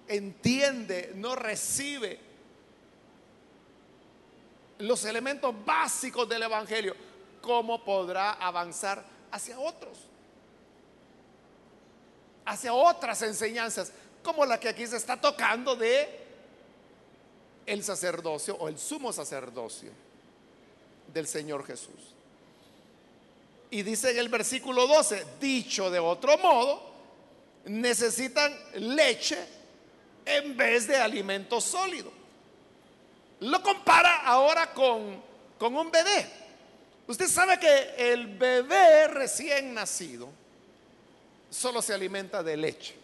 [0.07, 2.21] entiende, no recibe
[4.79, 6.94] los elementos básicos del Evangelio,
[7.42, 9.99] ¿cómo podrá avanzar hacia otros?
[12.44, 13.90] Hacia otras enseñanzas,
[14.23, 16.27] como la que aquí se está tocando de
[17.66, 19.90] el sacerdocio o el sumo sacerdocio
[21.12, 22.14] del Señor Jesús.
[23.73, 26.98] Y dice en el versículo 12, dicho de otro modo,
[27.68, 29.38] necesitan leche
[30.24, 32.12] en vez de alimento sólido.
[33.40, 35.23] Lo compara ahora con,
[35.58, 36.27] con un bebé.
[37.06, 40.29] Usted sabe que el bebé recién nacido
[41.50, 42.94] solo se alimenta de leche.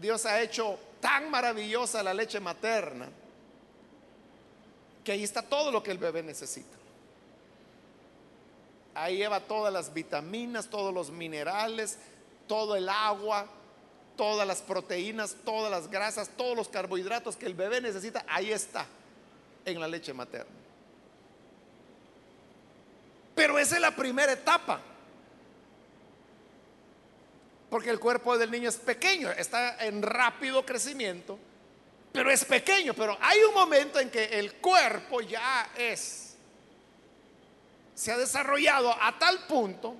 [0.00, 3.08] Dios ha hecho tan maravillosa la leche materna
[5.04, 6.76] que ahí está todo lo que el bebé necesita.
[8.94, 11.98] Ahí lleva todas las vitaminas, todos los minerales,
[12.46, 13.46] todo el agua,
[14.16, 18.86] todas las proteínas, todas las grasas, todos los carbohidratos que el bebé necesita, ahí está,
[19.64, 20.52] en la leche materna.
[23.34, 24.80] Pero esa es la primera etapa.
[27.68, 31.38] Porque el cuerpo del niño es pequeño, está en rápido crecimiento
[32.14, 36.23] pero es pequeño, pero hay un momento en que el cuerpo ya es,
[37.94, 39.94] se ha desarrollado a tal punto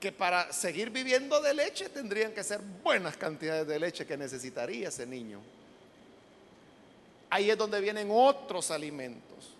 [0.00, 4.88] que para seguir viviendo de leche tendrían que ser buenas cantidades de leche que necesitaría
[4.88, 5.40] ese niño.
[7.30, 9.54] Ahí es donde vienen otros alimentos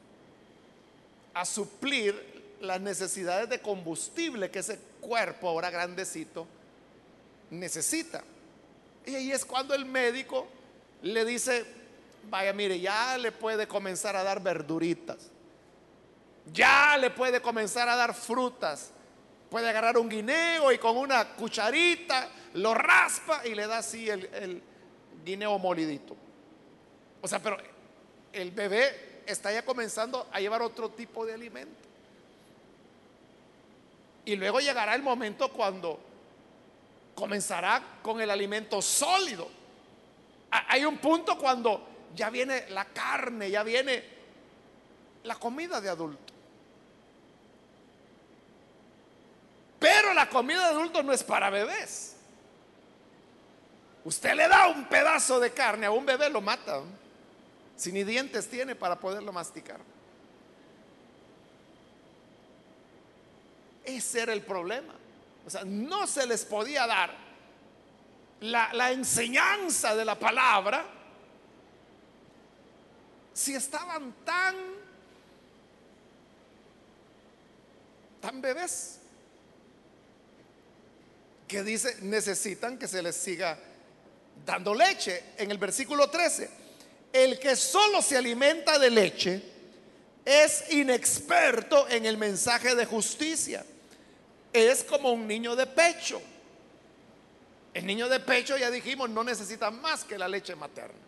[1.34, 6.46] a suplir las necesidades de combustible que ese cuerpo ahora grandecito
[7.50, 8.22] necesita.
[9.06, 10.46] Y ahí es cuando el médico
[11.02, 11.64] le dice,
[12.28, 15.30] vaya, mire, ya le puede comenzar a dar verduritas,
[16.52, 18.90] ya le puede comenzar a dar frutas,
[19.50, 24.62] puede agarrar un guineo y con una cucharita lo raspa y le da así el,
[25.24, 26.16] guineo molidito.
[27.20, 27.58] O sea, pero
[28.32, 31.86] el bebé está ya comenzando a llevar otro tipo de alimento.
[34.24, 35.98] Y luego llegará el momento cuando
[37.14, 39.48] comenzará con el alimento sólido.
[40.50, 44.04] Hay un punto cuando ya viene la carne, ya viene
[45.24, 46.27] la comida de adulto.
[49.78, 52.16] Pero la comida de adulto no es para bebés.
[54.04, 56.80] Usted le da un pedazo de carne a un bebé, lo mata.
[57.76, 59.78] Si ni dientes tiene para poderlo masticar.
[63.84, 64.94] Ese era el problema.
[65.46, 67.14] O sea, no se les podía dar
[68.40, 70.84] la, la enseñanza de la palabra
[73.32, 74.56] si estaban tan,
[78.20, 78.97] tan bebés
[81.48, 83.58] que dice necesitan que se les siga
[84.44, 85.24] dando leche.
[85.38, 86.68] En el versículo 13
[87.12, 89.42] el que solo se alimenta de leche
[90.24, 93.64] es inexperto en el mensaje de justicia.
[94.52, 96.20] Es como un niño de pecho.
[97.72, 100.98] El niño de pecho, ya dijimos, no necesita más que la leche materna.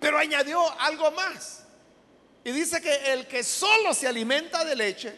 [0.00, 1.64] Pero añadió algo más.
[2.48, 5.14] Y dice que el que solo se alimenta de leche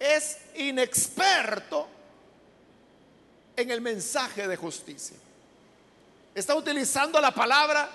[0.00, 1.86] es inexperto
[3.54, 5.16] en el mensaje de justicia.
[6.34, 7.88] Está utilizando la palabra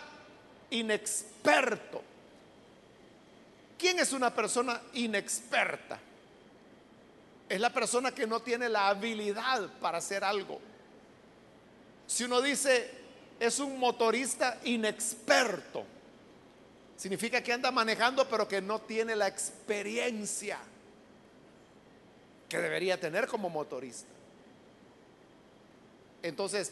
[0.70, 2.02] inexperto.
[3.78, 6.00] ¿Quién es una persona inexperta?
[7.50, 10.62] Es la persona que no tiene la habilidad para hacer algo.
[12.08, 12.90] Si uno dice
[13.38, 15.86] es un motorista inexperto,
[16.98, 20.58] significa que anda manejando pero que no tiene la experiencia
[22.50, 24.16] que debería tener como motorista
[26.22, 26.72] entonces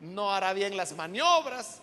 [0.00, 1.78] no hará bien las maniobras,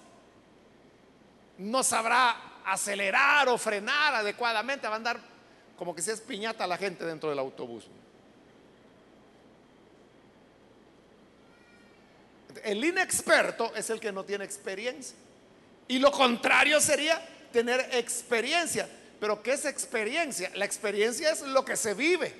[1.57, 2.35] no sabrá
[2.65, 5.19] acelerar o frenar adecuadamente, va a andar
[5.77, 7.85] como que se es piñata la gente dentro del autobús.
[12.63, 15.15] El inexperto es el que no tiene experiencia.
[15.87, 17.21] Y lo contrario sería
[17.51, 18.87] tener experiencia.
[19.19, 20.51] Pero ¿qué es experiencia?
[20.55, 22.33] La experiencia es lo que se vive.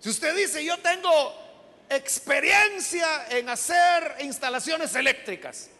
[0.00, 1.34] Si usted dice, yo tengo
[1.88, 5.70] experiencia en hacer instalaciones eléctricas,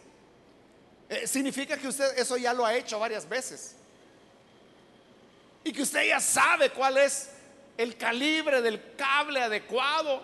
[1.08, 3.76] eh, significa que usted eso ya lo ha hecho varias veces.
[5.62, 7.28] Y que usted ya sabe cuál es
[7.76, 10.22] el calibre del cable adecuado.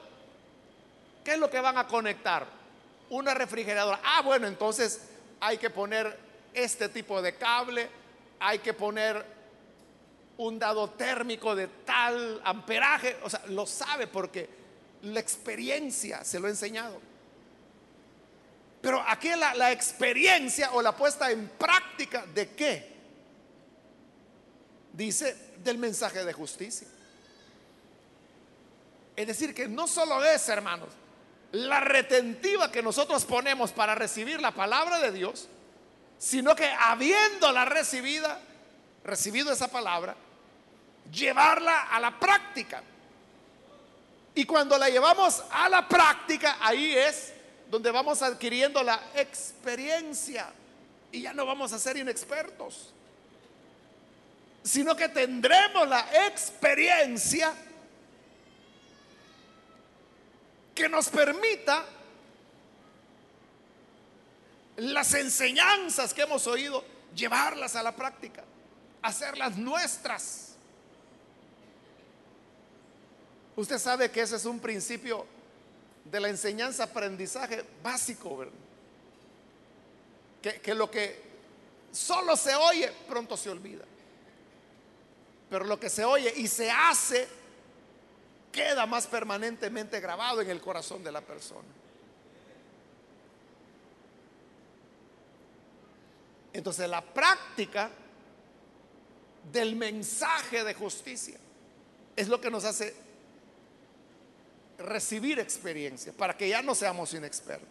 [1.25, 2.47] ¿Qué es lo que van a conectar?
[3.11, 4.01] Una refrigeradora.
[4.03, 5.10] Ah, bueno, entonces
[5.41, 6.19] hay que poner
[6.53, 7.89] este tipo de cable,
[8.39, 9.25] hay que poner
[10.37, 14.49] un dado térmico de tal amperaje, o sea, lo sabe porque
[15.03, 17.01] la experiencia se lo ha enseñado.
[18.81, 22.91] Pero aquí la, experiencia o la puesta en práctica de qué?
[24.93, 26.89] Dice del mensaje de justicia.
[29.15, 30.89] Es decir, que no solo es, hermanos,
[31.53, 35.49] la retentiva que nosotros ponemos para recibir la palabra de Dios,
[36.19, 38.41] sino que habiéndola recibida,
[39.05, 40.15] recibido esa palabra,
[41.13, 42.83] llevarla a la práctica.
[44.35, 47.33] Y cuando la llevamos a la práctica, ahí es
[47.69, 50.49] donde vamos adquiriendo la experiencia.
[51.11, 52.93] Y ya no vamos a ser inexpertos,
[54.63, 57.53] sino que tendremos la experiencia
[60.81, 61.85] que nos permita
[64.79, 66.83] las enseñanzas que hemos oído,
[67.15, 68.43] llevarlas a la práctica,
[69.03, 70.55] hacerlas nuestras.
[73.57, 75.27] Usted sabe que ese es un principio
[76.03, 78.47] de la enseñanza-aprendizaje básico.
[80.41, 81.21] Que, que lo que
[81.93, 83.85] solo se oye, pronto se olvida.
[85.51, 87.29] Pero lo que se oye y se hace,
[88.53, 91.69] queda más permanentemente grabado en el corazón de la persona.
[96.53, 97.91] Entonces la práctica
[99.53, 101.39] del mensaje de justicia
[102.17, 102.95] es lo que nos hace
[104.79, 107.69] recibir experiencia para que ya no seamos inexpertos.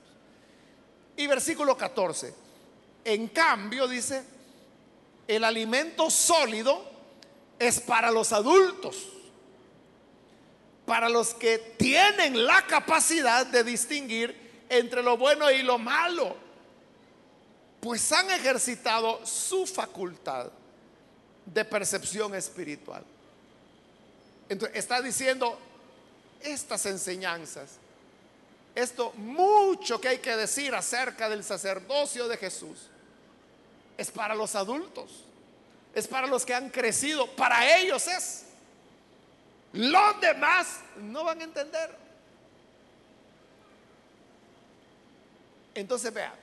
[1.18, 2.34] Y versículo 14,
[3.04, 4.24] en cambio dice,
[5.28, 6.90] el alimento sólido
[7.58, 9.10] es para los adultos,
[10.90, 16.36] para los que tienen la capacidad de distinguir entre lo bueno y lo malo,
[17.80, 20.48] pues han ejercitado su facultad
[21.46, 23.04] de percepción espiritual.
[24.50, 25.60] Entonces está diciendo
[26.42, 27.74] estas enseñanzas,
[28.74, 32.88] esto mucho que hay que decir acerca del sacerdocio de Jesús,
[33.96, 35.24] es para los adultos,
[35.94, 38.49] es para los que han crecido, para ellos es.
[39.74, 41.96] Los demás no van a entender.
[45.76, 46.34] Entonces, vea,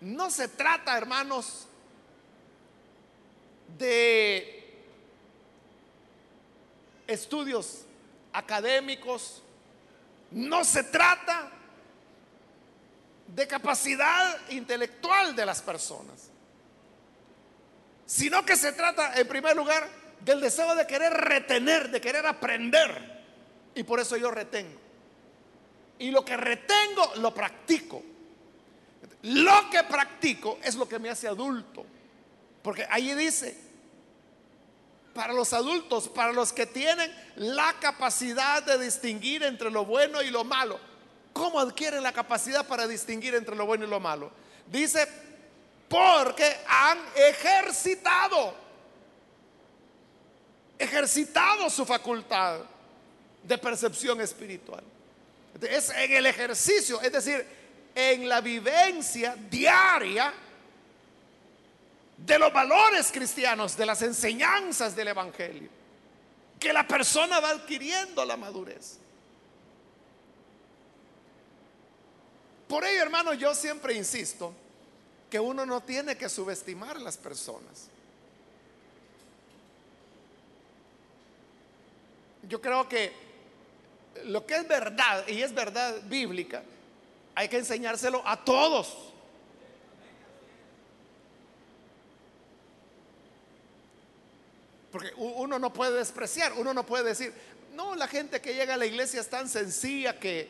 [0.00, 1.66] no se trata, hermanos,
[3.78, 4.62] de
[7.06, 7.84] estudios
[8.32, 9.42] académicos,
[10.30, 11.50] no se trata
[13.28, 16.28] de capacidad intelectual de las personas,
[18.06, 23.22] sino que se trata, en primer lugar, del deseo de querer retener, de querer aprender.
[23.74, 24.80] Y por eso yo retengo.
[25.98, 28.02] Y lo que retengo, lo practico.
[29.22, 31.84] Lo que practico es lo que me hace adulto.
[32.62, 33.56] Porque ahí dice,
[35.14, 40.30] para los adultos, para los que tienen la capacidad de distinguir entre lo bueno y
[40.30, 40.78] lo malo.
[41.32, 44.30] ¿Cómo adquieren la capacidad para distinguir entre lo bueno y lo malo?
[44.66, 45.06] Dice,
[45.88, 48.54] porque han ejercitado,
[50.82, 52.60] ejercitado su facultad
[53.42, 54.84] de percepción espiritual.
[55.60, 57.46] Es en el ejercicio, es decir,
[57.94, 60.32] en la vivencia diaria
[62.16, 65.68] de los valores cristianos, de las enseñanzas del Evangelio,
[66.58, 68.98] que la persona va adquiriendo la madurez.
[72.68, 74.54] Por ello, hermano, yo siempre insisto
[75.28, 77.88] que uno no tiene que subestimar a las personas.
[82.48, 83.12] Yo creo que
[84.24, 86.62] lo que es verdad y es verdad bíblica,
[87.34, 89.12] hay que enseñárselo a todos.
[94.90, 97.32] Porque uno no puede despreciar, uno no puede decir,
[97.72, 100.48] no, la gente que llega a la iglesia es tan sencilla que,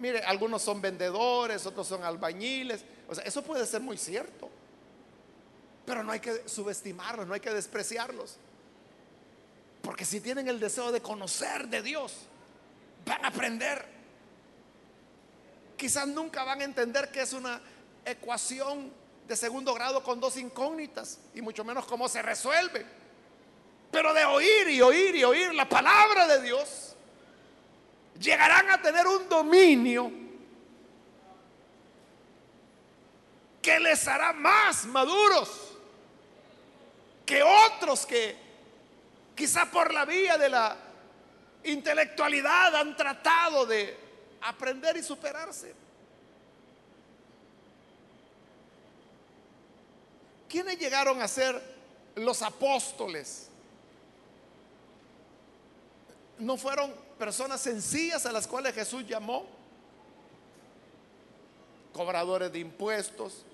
[0.00, 2.84] mire, algunos son vendedores, otros son albañiles.
[3.08, 4.50] O sea, eso puede ser muy cierto.
[5.86, 8.38] Pero no hay que subestimarlos, no hay que despreciarlos.
[9.82, 12.12] Porque si tienen el deseo de conocer de Dios,
[13.04, 13.84] van a aprender.
[15.76, 17.60] Quizás nunca van a entender que es una
[18.04, 18.92] ecuación
[19.26, 22.86] de segundo grado con dos incógnitas y mucho menos cómo se resuelve.
[23.90, 26.94] Pero de oír y oír y oír la palabra de Dios,
[28.18, 30.10] llegarán a tener un dominio
[33.60, 35.72] que les hará más maduros
[37.24, 38.36] que otros que
[39.34, 40.76] quizá por la vía de la
[41.64, 43.96] intelectualidad han tratado de
[44.42, 45.74] aprender y superarse.
[50.48, 51.60] ¿Quiénes llegaron a ser
[52.16, 53.48] los apóstoles?
[56.42, 59.46] no fueron personas sencillas a las cuales Jesús llamó,
[61.92, 63.44] cobradores de impuestos,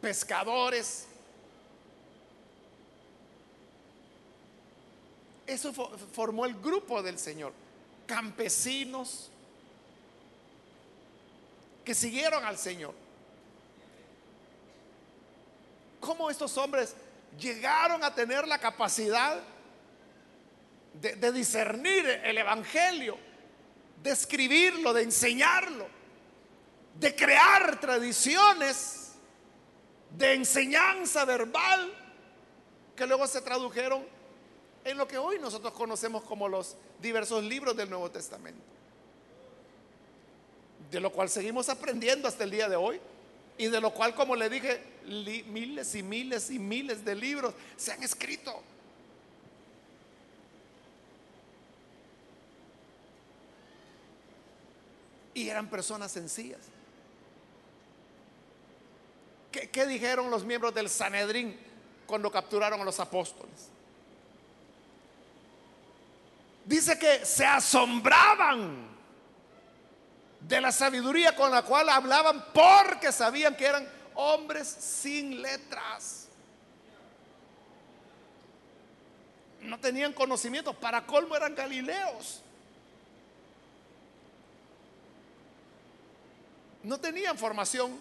[0.00, 1.06] pescadores.
[5.46, 5.72] Eso
[6.12, 7.52] formó el grupo del Señor.
[8.06, 9.30] Campesinos
[11.84, 12.94] que siguieron al Señor.
[16.00, 16.94] ¿Cómo estos hombres
[17.38, 19.40] llegaron a tener la capacidad
[21.00, 23.16] de, discernir el Evangelio,
[24.02, 25.86] de escribirlo, de enseñarlo,
[26.94, 29.07] de crear tradiciones
[30.16, 31.92] de enseñanza verbal
[32.96, 34.04] que luego se tradujeron
[34.84, 38.62] en lo que hoy nosotros conocemos como los diversos libros del Nuevo Testamento.
[40.90, 43.00] De lo cual seguimos aprendiendo hasta el día de hoy
[43.58, 47.92] y de lo cual, como le dije, miles y miles y miles de libros se
[47.92, 48.62] han escrito.
[55.34, 56.60] Y eran personas sencillas.
[59.72, 61.58] ¿Qué, dijeron los miembros del Sanedrín
[62.06, 63.68] cuando capturaron a los apóstoles.
[66.64, 68.88] Dice que se asombraban
[70.40, 76.28] de la sabiduría con la cual hablaban porque sabían que eran hombres sin letras.
[79.60, 82.42] No tenían conocimiento, para colmo eran galileos.
[86.82, 88.00] No tenían formación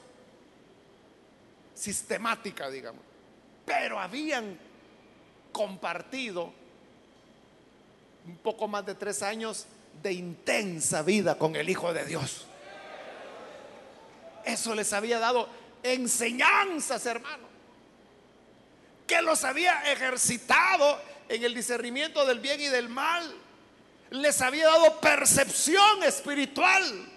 [1.77, 3.01] sistemática, digamos,
[3.65, 4.57] pero habían
[5.51, 6.51] compartido
[8.25, 9.65] un poco más de tres años
[10.01, 12.45] de intensa vida con el Hijo de Dios.
[14.45, 15.47] Eso les había dado
[15.83, 17.47] enseñanzas, hermano,
[19.05, 20.99] que los había ejercitado
[21.29, 23.35] en el discernimiento del bien y del mal.
[24.09, 27.16] Les había dado percepción espiritual.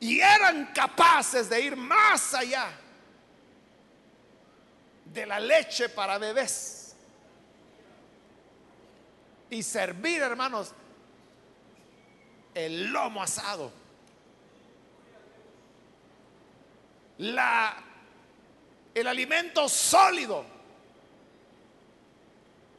[0.00, 2.70] Y eran capaces de ir más allá
[5.04, 6.94] de la leche para bebés.
[9.50, 10.72] Y servir, hermanos,
[12.54, 13.72] el lomo asado.
[17.18, 17.76] La,
[18.94, 20.44] el alimento sólido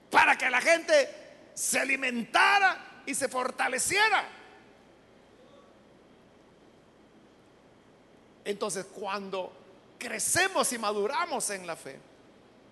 [0.10, 4.39] para que la gente se alimentara y se fortaleciera.
[8.50, 9.52] Entonces, cuando
[10.00, 12.00] crecemos y maduramos en la fe,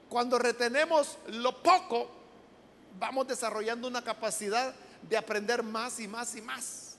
[0.10, 2.10] cuando retenemos lo poco,
[2.98, 4.74] vamos desarrollando una capacidad
[5.04, 6.96] de aprender más y más y más.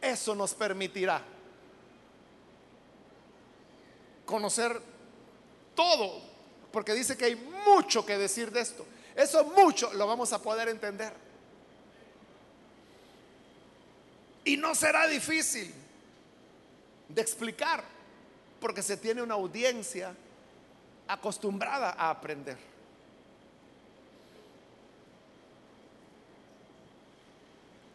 [0.00, 1.22] Eso nos permitirá
[4.24, 4.80] conocer
[5.74, 6.22] todo,
[6.72, 7.36] porque dice que hay
[7.66, 8.86] mucho que decir de esto.
[9.14, 11.12] Eso mucho lo vamos a poder entender.
[14.46, 15.74] Y no será difícil
[17.08, 17.82] de explicar,
[18.60, 20.14] porque se tiene una audiencia
[21.06, 22.58] acostumbrada a aprender.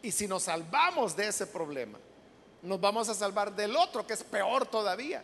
[0.02, 1.98] Y si nos salvamos de ese problema,
[2.62, 5.24] nos vamos a salvar del otro, que es peor todavía,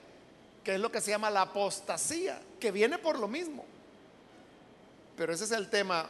[0.63, 3.65] que es lo que se llama la apostasía, que viene por lo mismo.
[5.17, 6.07] Pero ese es el tema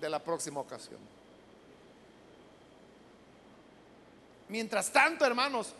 [0.00, 0.98] de la próxima ocasión.
[4.48, 5.72] Mientras tanto, hermanos,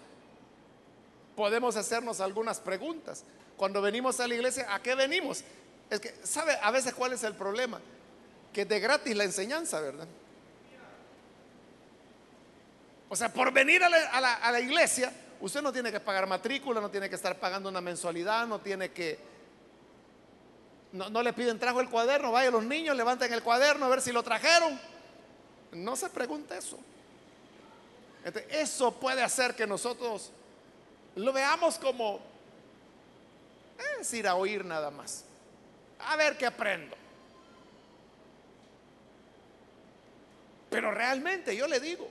[1.36, 3.24] podemos hacernos algunas preguntas.
[3.56, 5.44] Cuando venimos a la iglesia, ¿a qué venimos?
[5.90, 7.80] Es que, ¿sabe a veces cuál es el problema?
[8.52, 10.06] Que de gratis la enseñanza, ¿verdad?
[13.08, 17.08] O sea, por venir a la, iglesia, usted no tiene que pagar matrícula, no tiene
[17.08, 19.34] que estar pagando una mensualidad, no tiene que...
[20.92, 24.12] No, le piden trajo el cuaderno, vaya los niños, levanten el cuaderno a ver si
[24.12, 24.80] lo trajeron.
[25.72, 26.78] No se pregunte eso.
[28.50, 30.32] eso puede hacer que nosotros
[31.16, 32.20] lo veamos como
[34.00, 35.24] es ir a oír nada más.
[36.00, 36.96] A ver qué aprendo.
[40.70, 42.08] Pero realmente yo le digo,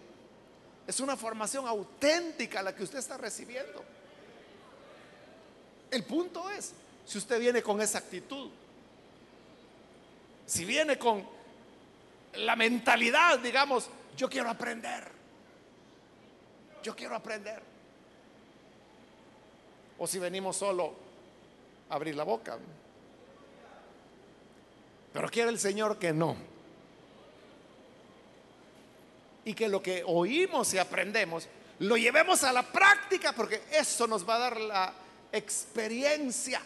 [0.88, 3.84] es una formación auténtica la que usted está recibiendo.
[5.92, 6.74] El punto es,
[7.06, 8.50] si usted viene con esa actitud,
[10.46, 11.28] si viene con
[12.36, 15.08] la mentalidad, digamos, yo quiero aprender,
[16.82, 17.73] yo quiero aprender.
[19.98, 20.94] O si venimos solo
[21.90, 22.58] a abrir la boca.
[25.14, 26.36] Pero quiere el Señor que no
[29.46, 31.48] y que lo que oímos y aprendemos
[31.80, 34.94] lo llevemos a la práctica porque eso nos va a dar la
[35.32, 36.62] experiencia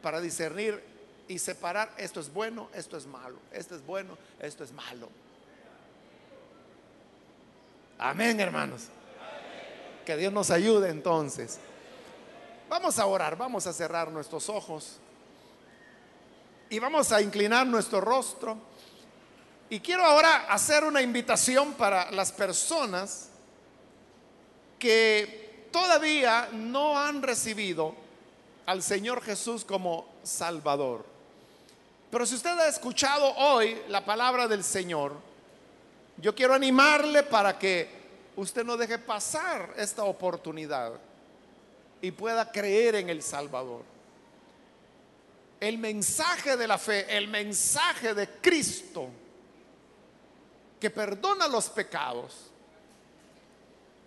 [0.00, 0.82] para discernir
[1.26, 5.08] y separar esto es bueno, esto es malo, esto es bueno, esto es malo.
[7.98, 8.84] Amén, hermanos.
[10.08, 11.58] Que Dios nos ayude entonces.
[12.70, 14.96] Vamos a orar, vamos a cerrar nuestros ojos
[16.70, 18.56] y vamos a inclinar nuestro rostro.
[19.68, 23.28] Y quiero ahora hacer una invitación para las personas
[24.78, 27.94] que todavía no han recibido
[28.64, 31.04] al Señor Jesús como Salvador.
[32.10, 35.12] Pero si usted ha escuchado hoy la palabra del Señor,
[36.16, 37.97] yo quiero animarle para que
[38.38, 40.92] usted no deje pasar esta oportunidad
[42.00, 43.82] y pueda creer en el Salvador.
[45.58, 49.08] El mensaje de la fe, el mensaje de Cristo,
[50.78, 52.52] que perdona los pecados,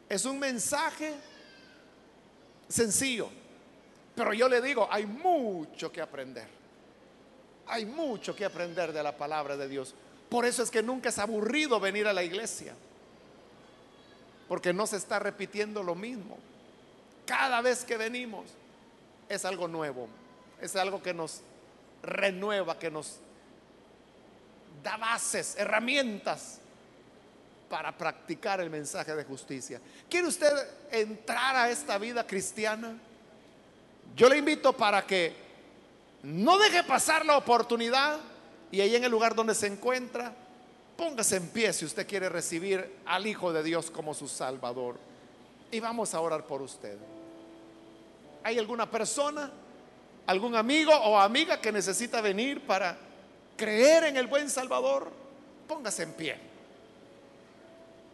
[0.07, 1.13] es un mensaje
[2.69, 3.27] sencillo.
[4.15, 6.47] Pero yo le digo, hay mucho que aprender.
[7.67, 9.93] Hay mucho que aprender de la palabra de Dios.
[10.29, 12.73] Por eso es que nunca es aburrido venir a la iglesia.
[14.51, 16.37] Porque no se está repitiendo lo mismo.
[17.25, 18.47] Cada vez que venimos,
[19.29, 20.09] es algo nuevo,
[20.59, 21.39] es algo que nos
[22.03, 23.19] renueva, que nos
[24.83, 26.59] da bases, herramientas
[27.69, 29.79] para practicar el mensaje de justicia.
[30.09, 30.51] ¿Quiere usted
[30.91, 32.97] entrar a esta vida cristiana?
[34.17, 35.33] Yo le invito para que
[36.23, 38.19] no deje pasar la oportunidad
[38.69, 40.35] y ahí en el lugar donde se encuentra,
[41.01, 44.99] póngase en pie si usted quiere recibir al Hijo de Dios como su Salvador.
[45.71, 46.95] Y vamos a orar por usted.
[48.43, 49.49] ¿Hay alguna persona,
[50.27, 52.95] algún amigo o amiga que necesita venir para
[53.57, 55.11] creer en el buen Salvador?
[55.67, 56.37] Póngase en pie.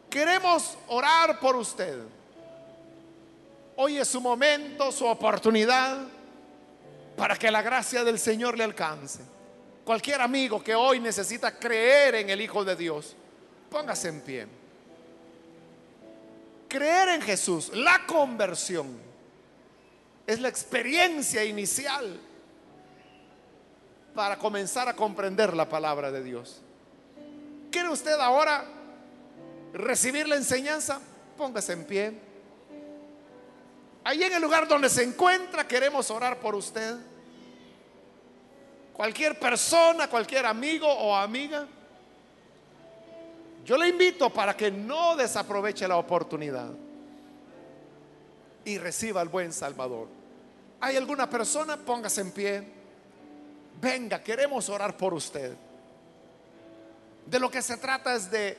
[0.09, 1.99] Queremos orar por usted.
[3.75, 6.07] Hoy es su momento, su oportunidad
[7.17, 9.36] para que la gracia del Señor le alcance.
[9.87, 13.15] Cualquier amigo que hoy necesita creer en el Hijo de Dios,
[13.69, 14.45] póngase en pie.
[16.67, 18.99] Creer en Jesús, la conversión,
[20.25, 22.19] es la experiencia inicial
[24.13, 26.59] para comenzar a comprender la palabra de Dios.
[27.71, 28.65] ¿Quiere usted ahora
[29.71, 30.99] recibir la enseñanza?
[31.37, 32.13] Póngase en pie.
[34.03, 36.97] Ahí en el lugar donde se encuentra queremos orar por usted.
[38.97, 41.67] Cualquier persona, cualquier amigo o amiga
[43.67, 46.69] yo le invito para que no desaproveche la oportunidad
[48.63, 50.07] y reciba al buen Salvador.
[50.79, 51.75] ¿Hay alguna persona?
[51.75, 52.63] Póngase en pie.
[53.81, 55.53] Venga, queremos orar por usted.
[57.25, 58.57] De lo que se trata es de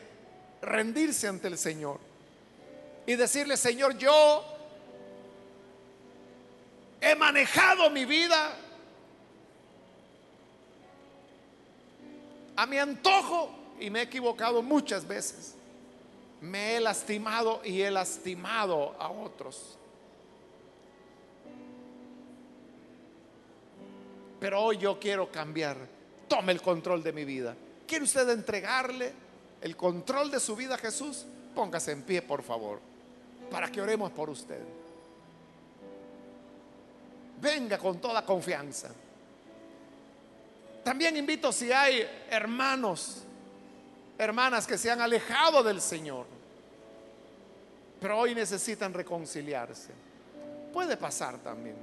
[0.60, 1.98] rendirse ante el Señor
[3.06, 4.44] y decirle, Señor, yo
[7.00, 8.54] he manejado mi vida
[12.58, 15.54] a mi antojo y me he equivocado muchas veces.
[16.40, 19.78] Me he lastimado y he lastimado a otros.
[24.40, 25.76] Pero hoy yo quiero cambiar.
[26.26, 27.54] Tome el control de mi vida.
[27.86, 29.12] ¿Quiere usted entregarle
[29.60, 31.26] el control de su vida a Jesús?
[31.54, 32.80] Póngase en pie, por favor,
[33.52, 34.60] para que oremos por usted.
[37.40, 38.90] Venga con toda confianza.
[40.88, 43.22] También invito si hay hermanos
[44.16, 46.24] hermanas que se han alejado del Señor,
[48.00, 49.90] pero hoy necesitan reconciliarse.
[50.72, 51.76] Puede pasar también.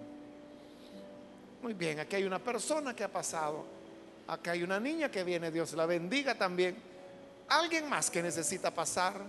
[1.61, 3.63] Muy bien, aquí hay una persona que ha pasado.
[4.27, 6.75] Acá hay una niña que viene, Dios la bendiga también.
[7.49, 9.21] Alguien más que necesita pasar.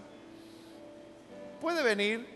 [1.60, 2.26] Puede venir.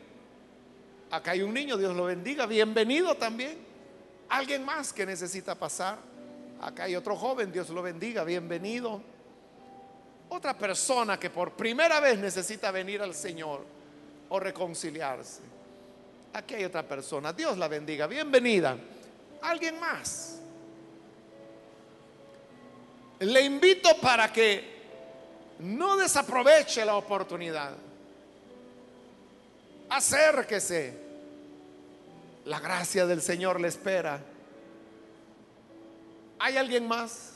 [1.11, 2.45] Acá hay un niño, Dios lo bendiga.
[2.45, 3.57] Bienvenido también.
[4.29, 6.10] Alguien más que necesita pasar.
[6.61, 8.23] Acá hay otro joven, Dios lo bendiga.
[8.23, 9.01] Bienvenido.
[10.29, 13.65] Otra persona que por primera vez necesita venir al Señor
[14.29, 15.41] o reconciliarse.
[16.35, 17.33] Aquí hay otra persona.
[17.33, 18.07] Dios la bendiga.
[18.07, 18.77] Bienvenida.
[19.43, 20.39] Alguien más.
[23.21, 24.81] Le invito para que
[25.61, 27.73] no desaproveche la oportunidad.
[29.89, 31.09] Acérquese.
[32.45, 34.21] La gracia del Señor le espera.
[36.41, 37.33] ¿Hay alguien más?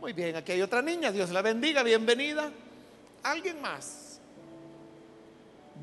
[0.00, 2.50] Muy bien, aquí hay otra niña, Dios la bendiga, bienvenida.
[3.22, 4.18] ¿Alguien más?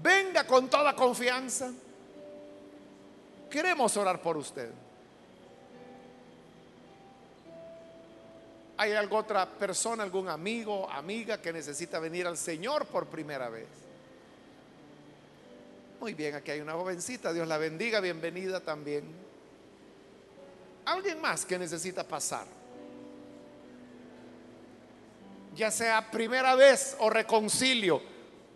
[0.01, 1.71] Venga con toda confianza.
[3.49, 4.71] Queremos orar por usted.
[8.75, 13.67] ¿Hay alguna otra persona, algún amigo, amiga que necesita venir al Señor por primera vez?
[16.01, 19.32] Muy bien, aquí hay una jovencita, Dios la bendiga, bienvenida también.
[20.85, 22.45] ¿Alguien más que necesita pasar?
[25.55, 28.01] ya sea primera vez o reconcilio,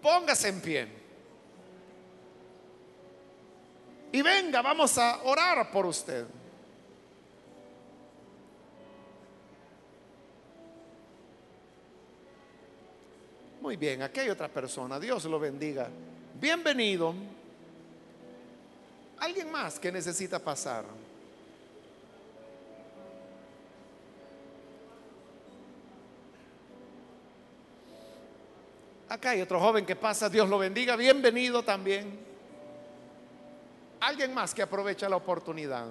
[0.01, 0.87] póngase en pie.
[4.11, 6.25] Y venga, vamos a orar por usted.
[13.61, 14.99] Muy bien, aquí hay otra persona.
[14.99, 15.89] Dios lo bendiga.
[16.39, 17.13] Bienvenido.
[19.19, 20.85] ¿Alguien más que necesita pasar?
[29.09, 32.19] Acá hay otro joven que pasa, Dios lo bendiga, bienvenido también.
[34.01, 35.87] Alguien más que aprovecha la oportunidad.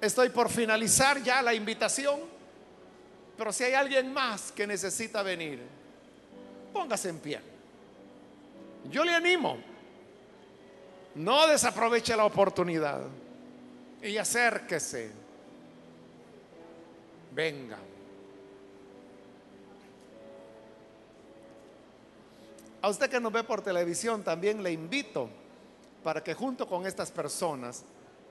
[0.00, 2.20] Estoy por finalizar ya la invitación,
[3.36, 5.60] pero si hay alguien más que necesita venir,
[6.72, 7.40] póngase en pie.
[8.90, 9.58] Yo le animo,
[11.16, 13.02] no desaproveche la oportunidad
[14.02, 15.12] y acérquese.
[17.32, 17.78] Venga.
[22.82, 25.30] A usted que nos ve por televisión también le invito
[26.02, 27.84] para que junto con estas personas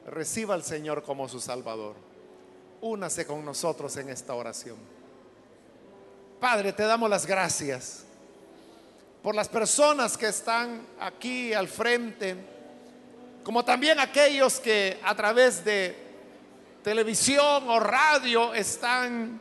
[0.05, 1.95] reciba al Señor como su Salvador.
[2.81, 4.75] Únase con nosotros en esta oración.
[6.41, 8.03] Padre, te damos las gracias
[9.23, 12.35] por las personas que están aquí al frente,
[13.45, 15.95] como también aquellos que a través de
[16.83, 19.39] televisión o radio están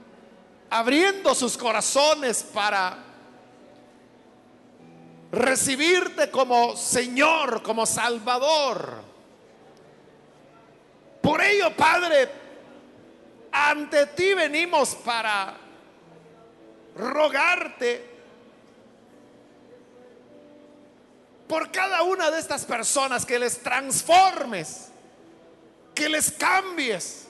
[0.68, 3.09] abriendo sus corazones para
[5.32, 9.02] recibirte como Señor, como Salvador.
[11.20, 12.28] Por ello, Padre,
[13.52, 15.56] ante ti venimos para
[16.96, 18.08] rogarte
[21.46, 24.88] por cada una de estas personas que les transformes,
[25.94, 27.26] que les cambies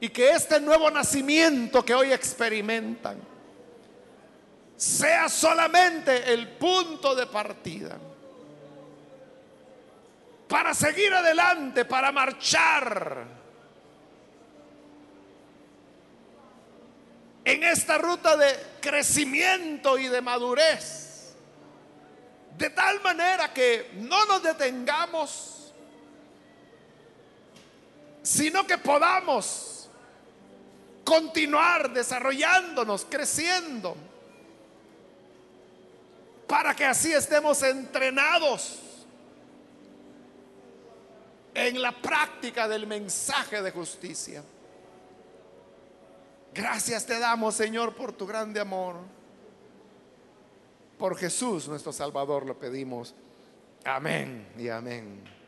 [0.00, 3.29] y que este nuevo nacimiento que hoy experimentan
[4.80, 7.98] sea solamente el punto de partida.
[10.48, 13.26] Para seguir adelante, para marchar.
[17.44, 21.34] En esta ruta de crecimiento y de madurez.
[22.56, 25.74] De tal manera que no nos detengamos,
[28.22, 29.90] sino que podamos
[31.04, 33.94] continuar desarrollándonos, creciendo,
[36.50, 38.80] para que así estemos entrenados
[41.54, 44.42] en la práctica del mensaje de justicia.
[46.52, 48.96] Gracias te damos, Señor, por tu grande amor.
[50.98, 53.14] Por Jesús, nuestro Salvador, lo pedimos.
[53.84, 55.39] Amén y amén.